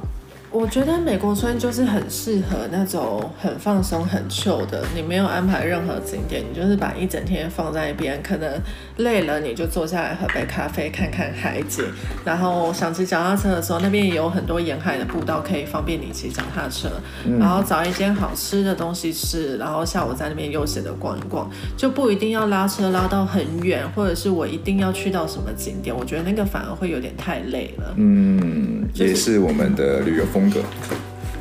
[0.52, 4.84] 我觉得美国村就是很适合那种很放松、很 chill 的。
[4.94, 8.60] 你没有安排任何景点，你就是把一整天放在一边，可能
[8.98, 11.82] 累了你就坐下来喝杯咖啡，看看海景。
[12.22, 16.90] 然后想骑脚踏车的时候，那边也有很多沿海的步道可以方便你骑脚踏车。
[17.24, 25.96] 嗯、然后找一间好吃的东西吃，然后下午在那边悠闲的逛一逛，就不一定要拉车拉到很远，或者是我一定要去到什么景点。
[25.96, 27.94] 我觉得那个反而会有点太累了。
[27.96, 30.41] 嗯，也是我们的旅游风。
[30.50, 30.68] 风格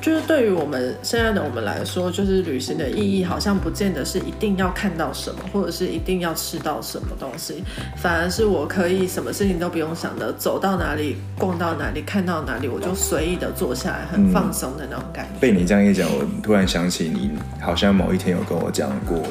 [0.01, 7.63] 就是对于我们现在的我们来说，就是旅行的意义好像不见得是一定要看到什么，或者是一定要吃到什么东西，
[7.97, 15.39] 反而是我可以什么事情都不用想的，走到哪里逛到哪里看到哪里，我就随意的坐下来，很放松的那种感觉。
[15.39, 19.21] 被你这样一讲，我突然想起你好像某一天有跟我讲过。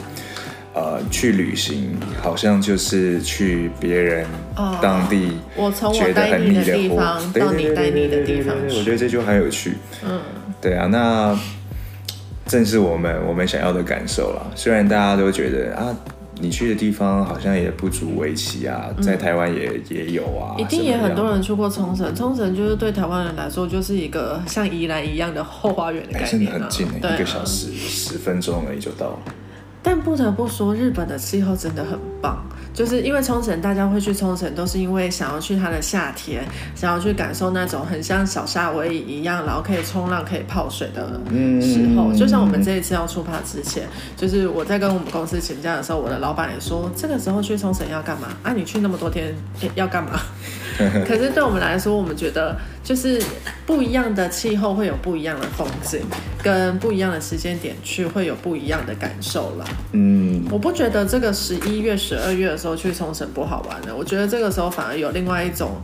[0.72, 1.90] 呃，去旅行
[2.22, 4.24] 好像就是去别人
[4.80, 9.74] 当地，我从我待你的地方到你待腻的地方，我觉得这就很有趣。
[10.04, 10.20] 嗯，
[10.60, 11.36] 对啊，那
[12.46, 14.46] 正是我们我们想要的感受啦。
[14.54, 15.96] 虽然大家都觉得啊，
[16.40, 22.14] 你去的地方好像也不足为奇啊，在台湾也、嗯、也有啊，一定也很多人去过冲绳。
[22.14, 29.18] 冲绳就是对台湾人来说，就是一个像宜兰一样的后花园的感觉、啊，真的很近、欸，啊、一个小时十分钟而已就到了。
[29.82, 32.44] 但不得不说，日本的气候真的很棒。
[32.72, 41.04] 就是因为冲绳，大家会去冲绳，都是因为想要去它的夏天，想要去感受那种很像小夏威夷一样，然后可以冲浪、可以泡水的
[41.60, 42.12] 时候。
[42.12, 43.82] 嗯、就像我们这一次要出发之前，
[44.16, 48.28] 就是我在跟我们公司请假的时候，我的老板也说，这个时候去冲绳要干嘛？
[48.44, 49.34] 啊，你去那么多天
[49.74, 50.20] 要干嘛？
[51.06, 53.20] 可是对我们来说，我们觉得就是
[53.66, 56.00] 不一样的气候会有不一样的风景，
[56.42, 59.64] 跟不一样的时间点去会有不一样的感受了。
[59.92, 65.76] 嗯，我不觉得这个十一月、十二月的时候去冲绳不好玩的，我觉得这个时候反而有另外一种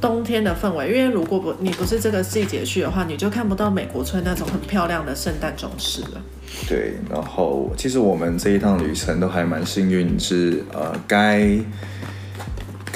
[0.00, 0.88] 冬天的氛围。
[0.88, 6.22] 因为如果不你不是这个季节去的话，你就看不到美国村那种很漂亮的圣诞装饰了。
[6.68, 11.58] 对，然后其实我们这一趟旅程都还蛮幸运，是呃该。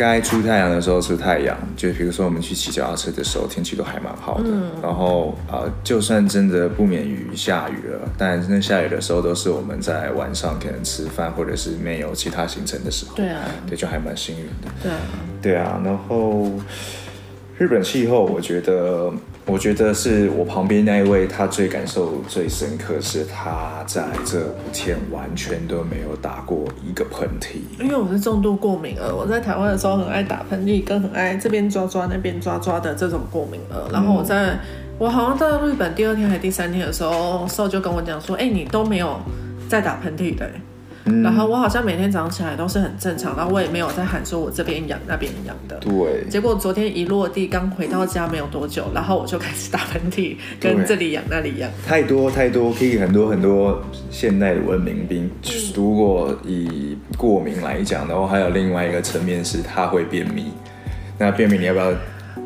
[0.00, 4.44] 该出太阳的时候出太阳，就比如说我们去骑脚踏车的时候，天气都还蛮好的。
[4.46, 13.14] 嗯、然后呃，就算真的不免于下雨了，但真的下雨的时候都是我们在晚上可能吃饭或者是没有其他行程的时候。
[13.14, 14.72] 对啊，对，就还蛮幸运的。
[14.82, 14.98] 对啊，
[15.42, 15.82] 对啊。
[15.84, 16.50] 然后
[17.58, 19.12] 日本气候，我觉得。
[19.50, 27.56] 我觉得是我旁边那一位，他最感受最深刻是他在这五天完全都没有打过一个喷嚏。
[27.82, 33.90] 因为我是重度过敏儿，我在台湾的时候很爱打喷嚏，跟很爱这边抓抓那边抓抓的这种过敏儿。
[33.92, 34.58] 然后我在、嗯、
[34.98, 39.18] 我好像到日本第二天还是第三天的时候，兽就跟我讲说：“哎、欸，你都没有
[39.68, 40.48] 在打喷嚏的。”
[41.04, 45.76] 然后我好像每天早上起来都是很正常，然后我也没有在喊说我这边痒那边痒的。
[45.78, 46.28] 对。
[46.28, 51.70] 结果昨天一落地，刚回到家没有多久，然后我就开始打喷嚏，跟这里痒那里痒。
[51.86, 55.30] 太多太多，可以很多很多现代的文明病。
[55.74, 60.52] 如果以过敏来讲，然后还有另外一个层面是它会便秘。
[61.18, 61.92] 那便秘你要不要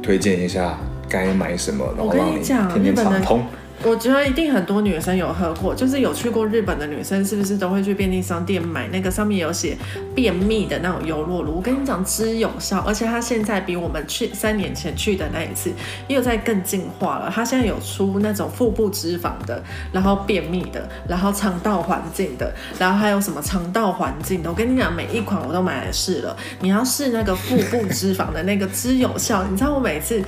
[0.03, 1.85] 推荐一下该买什么？
[1.97, 3.45] 然后让你天天畅通。
[3.83, 9.77] 我觉得一定很多女生有喝过，就是有去过日本的女生，是不是都会去便利商店买那个上面有写
[10.15, 11.57] 便秘的那种优酪乳？
[11.57, 15.71] 我跟你讲，之有效，而且它现在比我们去三年前去的那一次
[16.09, 17.31] 又在更进化了。
[17.35, 24.49] 它现在有出那种腹部脂肪的，然后便秘的，然后肠道环境的，然后还有什么肠道环境的。
[24.49, 26.35] 我跟你讲，每一款我都买来试了。
[26.61, 30.23] 你要试那个腹部脂肪的那个之有效，你知道我每次。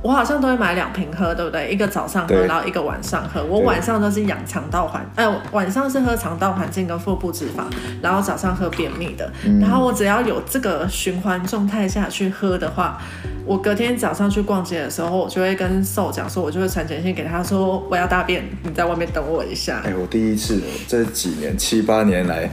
[0.00, 1.70] 我好像都会买两瓶喝，对不对？
[1.70, 3.42] 一个早上喝，然后一个晚上喝。
[3.44, 7.64] 我晚上都是养肠道环，哎、呃，晚上是喝肠道环境跟腹部脂肪，
[8.00, 9.30] 然后早上喝便秘的。
[9.44, 13.00] 嗯、然后我只要有这个循环状态下去喝的话，
[13.44, 19.82] 我隔天早上去逛街的时候，我就会跟瘦讲说，我就会传简讯给他说，我要大便，你在外面等我一下。
[19.84, 22.48] 哎，我第一次这几年七八年来。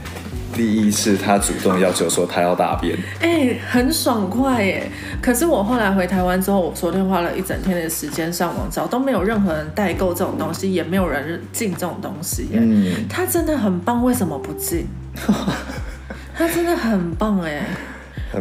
[0.52, 4.90] 第一次他主动要求说他要大便，哎、欸，很爽快耶！
[5.20, 12.58] 可是我后来回台湾之后，我昨天花了一整天的时间上网找，都没有任何人代购这种东西，也没有人进这种东西耶。
[12.58, 14.86] 嗯，他真的很棒，为什么不进？
[16.34, 17.62] 他真的很棒哎！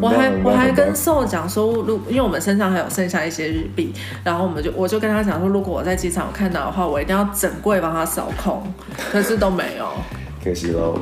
[0.01, 8.63] 我还我还跟兽讲说，如因为我们身上还有剩下一些日币，然后我们就我就跟他讲说，如果我在机场看到的话，我一定要整柜帮他扫空，
[9.11, 9.87] 可是都没有，
[10.43, 10.99] 可惜喽。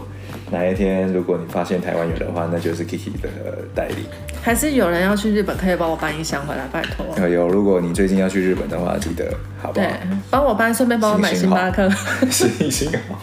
[0.54, 3.30] 哪一天如果你发现台湾有的话，那就是 Kiki 的
[3.74, 4.06] 代理。
[4.44, 7.28] 还是有人要去日本，可以帮我搬一箱回来，拜托。
[7.28, 9.86] 有，如果你最近要去日本的话，记得好不好？
[9.86, 9.90] 对，
[10.30, 11.90] 帮我搬，顺便帮我买星巴克。
[12.30, 13.20] 星星好，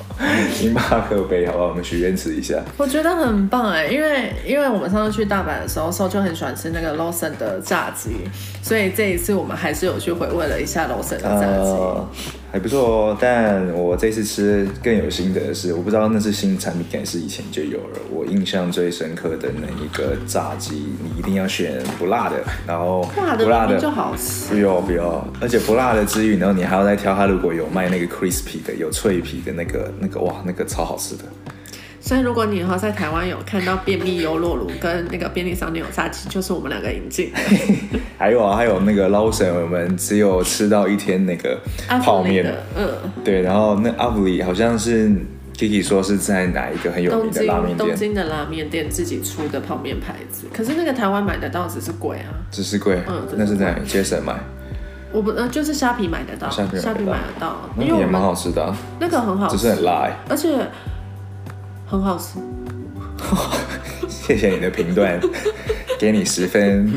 [0.52, 1.66] 星巴克杯，好不好？
[1.68, 2.56] 我们许愿池一下。
[2.76, 8.10] 我觉得很棒哎，因为因为我们上次去大阪的时候，时候就很喜欢吃那个 Lawson 的炸鸡，
[8.62, 11.70] 所以这一次我们还是有去回味了一下 Lawson 的炸鸡。
[11.70, 12.08] 呃
[12.52, 18.00] 还不错哦，但我这次吃更有心得的是，我不知道那是新产品还是以前就有了。
[18.10, 23.08] 我印象最深刻的那一个炸鸡，你一定要选不辣的，然后
[23.38, 24.52] 不辣的就好吃。
[24.52, 31.22] 不要不要，而且不辣的之余，然后你还要再挑它如果有卖那个 crispy 的，有脆皮的那个那个哇，那个超好吃的。
[32.00, 37.30] 所以，如果你以后在台湾有看到便秘优酪乳跟那个便利商店有炸鸡，就是我们两个引进。
[38.16, 41.58] 还有啊，还有那个 Lawson，我们只有吃到一天那个
[42.02, 42.88] 泡面，嗯，
[43.22, 43.42] 对。
[43.42, 45.10] 然后那 Avli 好像是
[45.54, 47.78] Kiki 说是在哪一个很有名的拉面店？
[47.78, 50.46] 东京的拉面店自己出的泡面牌子。
[50.52, 52.98] 可是那个台湾买得到，只是贵啊，只是贵。
[53.08, 54.34] 嗯，那是在 Jason 买。
[55.12, 58.74] 我不，呃，就是虾皮买得到，虾皮买得到，那也蛮好吃的，啊。
[58.98, 60.48] 那个很好吃，只是很辣，欸，而且。
[61.90, 62.38] 很好吃，
[64.08, 65.20] 谢谢你的评断，
[65.98, 66.88] 给你十分。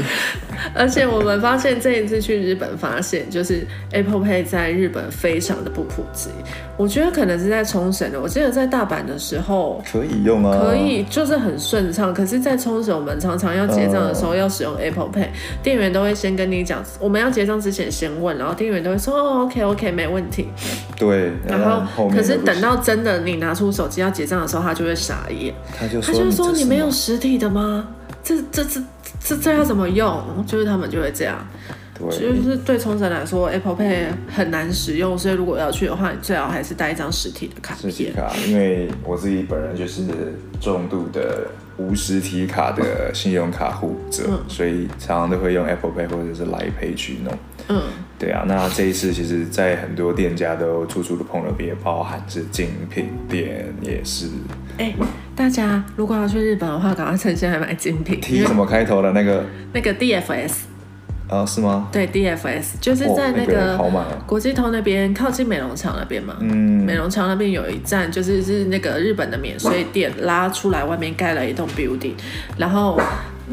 [0.73, 6.29] 而且我们发现这一次去日本，发现就是 Apple Pay 在日本非常的不普及。
[6.75, 12.13] 我觉得可能是在冲绳的，我记得在大阪的时候可以用啊，可以就是很顺畅。
[12.13, 15.27] 可是，在冲绳我们常常要结账的时候要使用 Apple Pay，
[15.61, 20.47] 店员都会先跟你讲，我们要结账之前先问，然后店员都会说哦 OK OK 没问题。
[20.97, 27.87] 对，然后，后可是等到真的你拿出手机要结账的时候，他就会傻眼，他就他就说你没有实体的吗？
[28.23, 28.81] 这这这
[29.19, 30.43] 这这要怎么用？
[30.47, 31.45] 就是他们就会这样。
[31.95, 37.91] 对，就是对冲绳来说，Apple Pay 很难使用，所以如果要去的话，你最好还是带一张实体的卡片。
[37.91, 40.01] 实体卡，因为我自己本人就是
[40.59, 41.47] 重度的
[41.77, 47.31] 无实体卡的信用卡户者，嗯、所以常常都会用 Apple Pay 或者是 Line Pay 去弄。
[47.69, 47.81] 嗯，
[48.19, 54.27] 对啊，那这一次其实，在很多店家都处处的碰了壁，包含是精品店也是。
[54.77, 54.95] 哎、欸，
[55.35, 58.19] 大家如果要去日本的话，赶快趁现在买精品。
[58.19, 59.45] T 什么开头的那个？
[59.73, 60.53] 那个 DFS。
[61.29, 61.87] 啊，是吗？
[61.91, 63.77] 对，DFS 就是在那个
[64.27, 66.35] 国际通那边，靠近美容桥那边嘛。
[66.41, 72.13] 嗯，美容桥那边有一站，就是是那个日本的免税店拉出来，外面盖了一栋 building，
[72.57, 72.99] 然后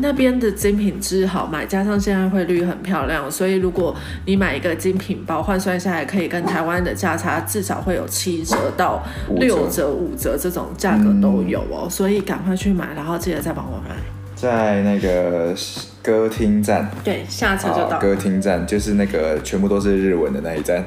[0.00, 3.94] 那边的精品质好买，加上现在汇率很漂亮，所以如果
[4.26, 9.02] 你买一个精品包，换算下来可以跟台湾的价差至少会有七折到
[9.36, 13.94] 六折、五折这种价格都有哦，所以赶快去买，然后记得再帮我买。
[14.34, 15.54] 在那个。
[16.02, 17.98] 歌厅站，对，下车就到。
[17.98, 20.84] 歌厅站就是那个全部都是日文的那一站，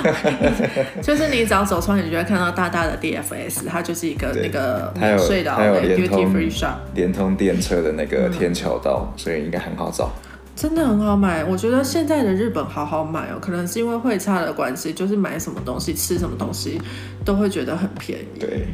[1.02, 6.32] 就是你只要走出来，你就会看到大大的 DFS，它就是一个那个免税的，还有连通
[6.94, 10.10] 连通电车的那个天桥道，嗯、所以应该很好找。
[10.56, 16.78] 真的很好买，我觉得现在的日本好好买哦，可能是因为汇差的关系，就是买什么东西、吃什么东西
[17.24, 18.38] 都会觉得很便宜。
[18.38, 18.66] 对，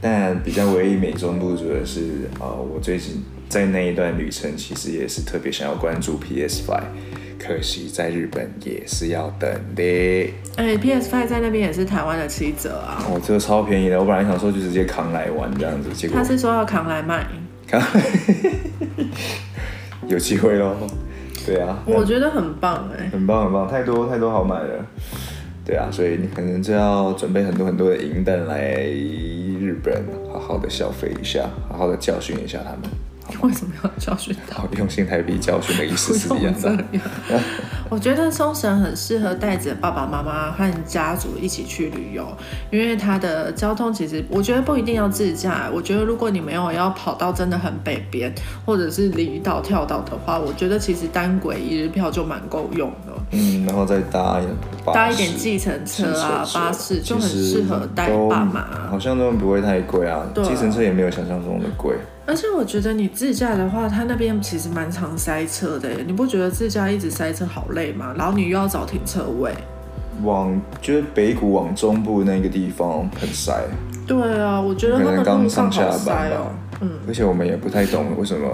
[0.00, 3.22] 但比较唯一美中不足的是，呃，我最近。
[3.48, 6.82] 在那一段旅程，其实也是特别想要关注 PS Five，
[7.38, 9.84] 可惜在日本也是要等的。
[10.56, 12.98] 哎、欸，PS Five 在那边也是台湾的七折啊！
[13.08, 17.24] 哦，这个超便宜的，我本来想说就直接扛来玩这样子，结果他是说要扛来卖，
[17.68, 17.80] 扛
[20.08, 20.74] 有机会喽。
[21.46, 24.84] 对啊，我觉得很棒哎，很棒很棒，太多太多好买了。
[25.66, 33.05] 对啊，所以你可能就要准备很多很多的银弹来日本，好好的消费一下，好好的教训一下他们。
[33.42, 34.62] 为什么要教训他？
[34.78, 36.84] 用心台币教训的意思是一样的。
[37.88, 42.26] 我觉得冲绳很适合带着爸爸妈妈和家族一起去旅游，
[42.70, 45.70] 因为它的交通其实我觉得不一定要自驾。
[45.72, 48.32] 我觉得如果你没有要跑到真的很北边，
[48.64, 53.12] 或者是离岛跳岛的话，我觉得其实单轨一日票就蛮够用的。
[53.32, 54.40] 嗯，然后再搭
[54.92, 58.66] 搭一点计程车啊、巴士，就很适合带爸妈。
[58.90, 61.94] 好像都不会太贵啊，计程车也没有想象中的贵。
[62.26, 68.12] 而且我觉得你自驾的话，它那边其实蛮常塞车的耶，你不觉得自驾一直塞车好累吗？
[68.18, 69.54] 然后你又要找停车位。
[70.24, 73.54] 往就是北谷往中部那个地方很塞。
[74.06, 76.52] 对啊，我觉得他们刚上下班吧。
[76.80, 76.90] 嗯。
[77.06, 78.48] 而且我们也不太懂为什么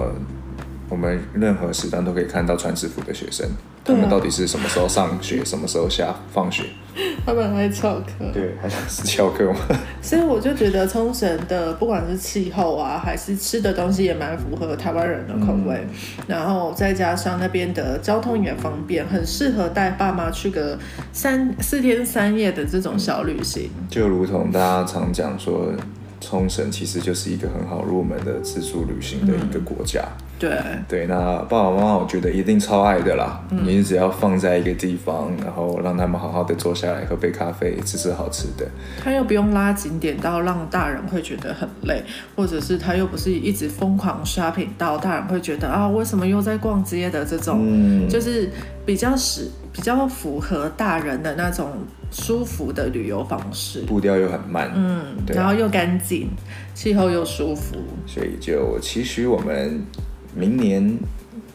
[0.92, 3.48] 我们任何时段都可以看到穿制服的学生。
[3.82, 6.64] 他们到底是什么时候上学，什么时候下放学？
[7.24, 8.30] 他们还翘课。
[8.30, 9.58] 对，还是翘课吗？
[10.02, 15.80] 所以我就觉得冲绳的不管是气候啊，还是吃的东西也蛮符合台湾人的口味。
[15.80, 20.78] 嗯、然后再加上那边的交通也方便，很适合带爸妈去个
[21.10, 23.70] 三四天三夜的这种小旅行。
[23.88, 25.72] 就如同大家常讲说。
[26.24, 30.00] 冲绳其实就是一个很好入门的自助旅行的一个国家。
[30.00, 33.40] 嗯、对对，那爸爸妈妈我觉得一定超爱的啦。
[33.50, 38.66] 嗯、你只要放在一个地方，然后让他们好好的坐下来喝杯咖啡，吃吃好吃的。
[39.00, 42.02] 他又不用拉景点到让大人会觉得很累，
[42.34, 48.50] 或者是他又不是一直疯狂 shopping 到大人会觉得啊，为什么又在逛街的这种，嗯、就是
[48.84, 51.70] 比较使比较符合大人的那种。
[52.14, 56.28] 舒服的旅游方式，步调又很慢，嗯，啊、然后又干净，
[56.74, 57.76] 气候又舒服，
[58.06, 59.82] 所以就期许我们
[60.34, 60.98] 明年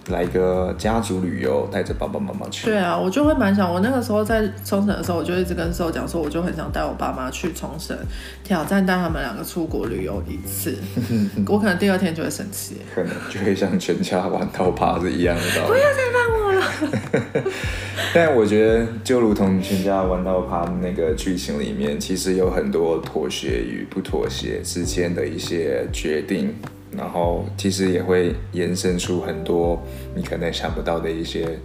[0.10, 2.66] 来个家族旅游，带着爸爸妈妈去。
[2.66, 7.98] 对啊，我就会蛮想，我那个时候在冲绳的时候，我就一直跟受讲说，我就很想带我爸妈去冲绳
[8.44, 10.78] 挑战，带他们两个出国旅游一次。
[11.48, 15.68] 我可能第二天就会生气，可能就会像全家玩到趴子一样的道理。
[15.68, 17.52] 不要再帮我了。
[18.14, 26.56] 但我觉得，就如同全家玩到趴那个剧情里面，其实有很多妥协与不妥协之间的一些决定。
[26.98, 29.80] 然后其实也会延伸出很多
[30.16, 31.60] 你可能想不到的一些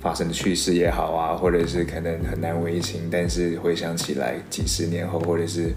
[0.00, 5.72] 发生的趣事也好啊，或者是可能很难为情，但是回想起来几十年后，或者是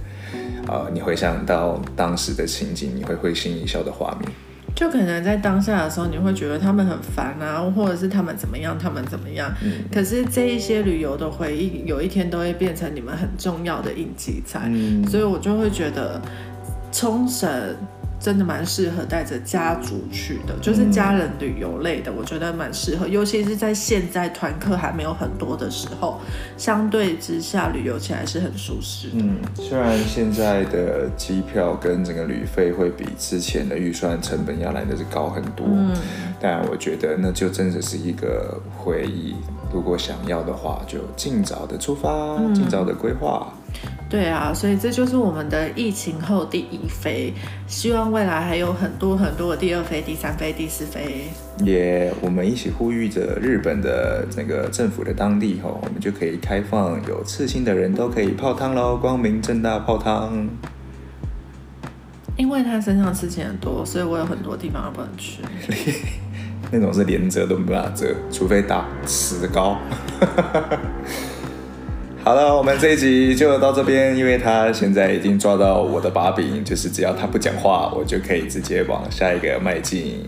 [0.68, 4.30] 呃你回想到当时的情景，你会会心一笑的画面。
[4.76, 9.52] 就可能在当下的时候，你会觉得他们很烦啊，或者是他们怎么样，他们怎么样。
[9.64, 9.86] 嗯。
[9.91, 14.60] 可是这一些旅游的回忆，有一天都会变成你们很重要的印记在。
[14.66, 15.08] 嗯。
[15.08, 16.22] 所以我就会觉得
[16.91, 17.50] 冲绳。
[18.20, 26.20] 真的蛮适合带着家族去的，就是家人旅游类的，我觉得蛮适合，尤其是在现在团客还没有很多的时候，
[26.57, 29.15] 相对之下旅游起来是很舒适的。
[29.20, 35.95] 嗯，虽然现在的机票跟整个旅费会比之前的预算成本要来的是高很多，嗯，
[36.39, 39.36] 但我觉得那就真的是一个回忆。
[39.72, 43.53] 如果想要的话，就尽早的出发，尽早的规划。
[44.10, 47.34] 对啊，所以这就是我们的疫情后第一飞，
[47.68, 51.26] 希望未来还有很多很多的第二飞、第三飞、第四飞。
[51.66, 60.47] 也，我们一起呼吁着日本的那个政府的当地吼，我们就可以开放有刺青的人都可以泡汤喽，光明正大泡汤。
[62.38, 65.41] 因为他身上刺青很多，所以我有很多地方都不能去。
[66.72, 69.78] 那种是连折都没办法折，除非打石膏。
[72.28, 80.28] 好了，我们这一集就到这边，因为他现在已经抓到我的把柄，就是只要他不讲话，我就可以直接往下一个迈进。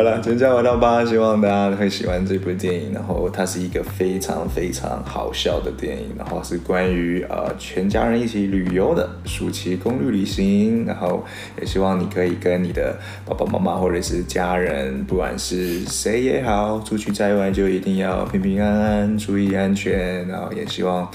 [0.00, 2.90] 好了，全家玩到八，希望大家会喜欢这部电影。
[2.94, 10.86] 然后它是一个非常非常好笑的电影，然后是关于呃全家人一起旅游的暑期公路旅行。
[10.86, 11.22] 然后
[11.60, 20.26] 也希望你可以跟你的爸爸妈妈或者是家人，不管是谁也好，出去在外就一定要平平安安，注意安全。
[20.26, 21.06] 然后也希望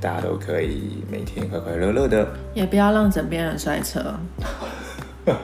[0.00, 4.00] 大家都可以每天快快乐乐的，也不要让枕边人摔车。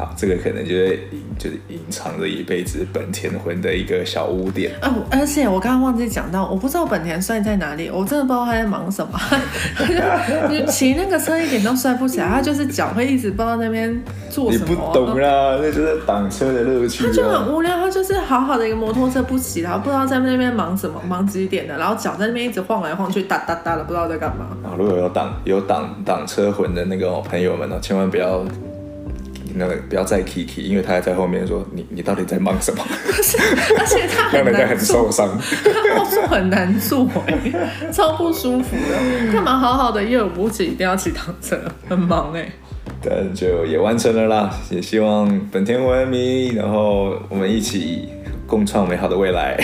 [0.00, 4.72] 好，这个可能就是隐，就是隐藏着一辈子本田魂的一个小污点。
[4.80, 9.20] 啊，而且我刚刚忘记讲到，我不知道本田帅在哪里，我真的不知道他在忙什么。
[10.48, 14.64] 你骑那个车一点都帅不起来，他就是脚会一直不知道那边做什么。
[14.70, 17.04] 你不懂啦，那就是挡车的乐趣。
[17.04, 24.46] 他就很无聊，他就是好好的一个摩托车不骑，然后不知道在那边忙什么，忙几点的，然后脚在那边一直晃来晃去，哒哒哒的，不知道在干嘛。
[24.62, 28.42] 啊，如果有挡有挡挡车魂的那个朋友们呢，千万不要。
[29.54, 32.84] 那个不要再提提，因为他还在后面说你你到底在忙什么？
[32.88, 33.38] 而且
[33.78, 37.06] 而且他很 难很受伤，他后座很难坐，
[37.92, 39.32] 超不舒服的。
[39.32, 42.50] 干嘛好好的又有补给，一定要骑躺车，很忙哎。
[43.02, 48.08] 但就也完成了啦，也希望本田文明，然后我们一起
[48.46, 49.58] 共创美好的未来。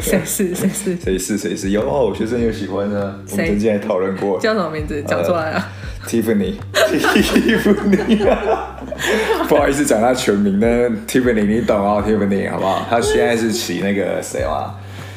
[0.00, 5.02] 谁是谁是 谁是谁是有哦，学生有喜欢的，我们曾经还讨论过，叫什么名字？
[5.02, 5.70] 讲出来啊！
[5.81, 8.18] 呃 Tiffany，Tiffany，
[9.48, 10.66] 不好意思讲他全名呢
[11.06, 12.84] ，Tiffany 你懂哦，Tiffany 好不好？
[12.90, 14.74] 他现在是骑那个谁啊？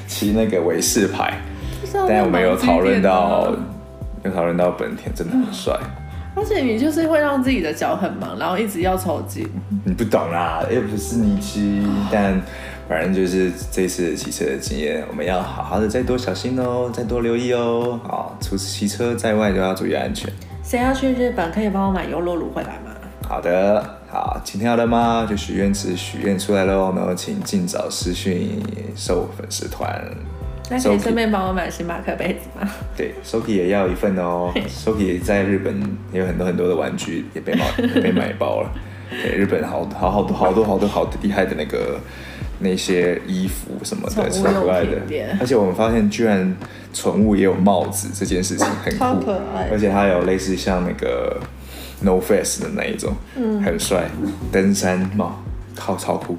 [0.08, 1.34] 骑那个维士牌，
[2.08, 3.54] 但我们有讨论到，
[4.24, 5.78] 有讨论到本田真的很帅。
[6.36, 9.48] 而且你就是会让自己的脚很忙，然后一直要抽筋。
[9.84, 11.82] 你不懂啦，又不是你骑，
[12.12, 12.40] 但
[12.88, 18.00] 反正就是这次骑车的经验，我们要好好的再多小心哦，再多留意哦。
[18.04, 20.32] 好，除此骑车在外都要注意安全。
[20.66, 22.92] 谁要去日本，可以帮我买优酪乳回来吗？
[23.30, 25.28] 好的，好，今天好了吗？
[25.30, 28.60] 就许愿池许愿出来喽，然后请尽早私讯
[28.96, 30.04] 受粉丝团。
[30.68, 32.68] 那可以顺便帮我买星巴克杯子吗？
[32.98, 34.52] 对，Soki 也要一份哦。
[34.68, 35.80] Soki 在日本
[36.12, 38.72] 也有很多很多的玩具也被买也被买爆了。
[39.22, 42.00] 对，日本好好好多好多好多好厉害的那个
[42.58, 44.98] 那些衣服什么的，超可爱的。
[45.40, 46.58] 而且我们发现，居然
[46.96, 49.32] 宠物也有帽子，这件事情很酷。
[49.70, 51.38] 而且它有类似像那个
[52.00, 54.06] No Face 的那一种，嗯，很帅，
[54.52, 55.44] 登山帽，
[55.76, 56.38] 超超酷。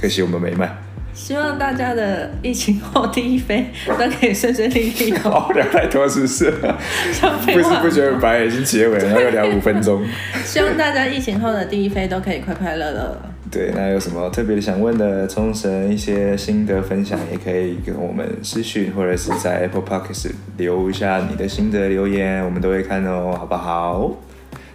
[0.00, 0.72] 可惜我们没卖。
[1.12, 5.10] 希望大家的疫情后第一飞都可以顺顺利利。
[5.24, 6.50] 哦，聊太多是不是？
[6.50, 10.04] 不知不觉本来已经结尾了，然后又聊五分钟。
[10.44, 13.18] 希望大家疫情后的第一飞都可以快快乐乐。
[13.50, 24.10] 对，那有什么特别想问的，冲绳一些心得分享，也可以跟我们私讯，或者是在 Apple Podcast 留一下你的心得留言，我们都会看哦，好不好？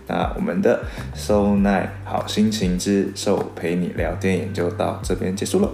[0.08, 0.84] 那我们的
[1.16, 5.70] SOUL NIGHT 好心情之 SOUL 陪你聊电影就到这边结束了。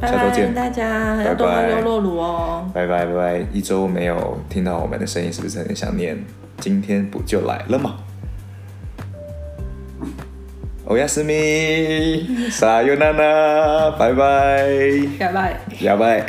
[0.00, 2.68] 下周见，大家要多多优酪乳哦！
[2.74, 3.46] 拜拜拜拜！
[3.52, 6.18] 一周没有听到我们的声音，是不是很想念？
[6.58, 7.96] 今天不就来了吗？
[10.92, 12.50] おやすみ。
[12.50, 13.96] さよなら。
[13.98, 15.18] バイバイ。
[15.18, 15.60] やばい。
[15.80, 16.26] やばい。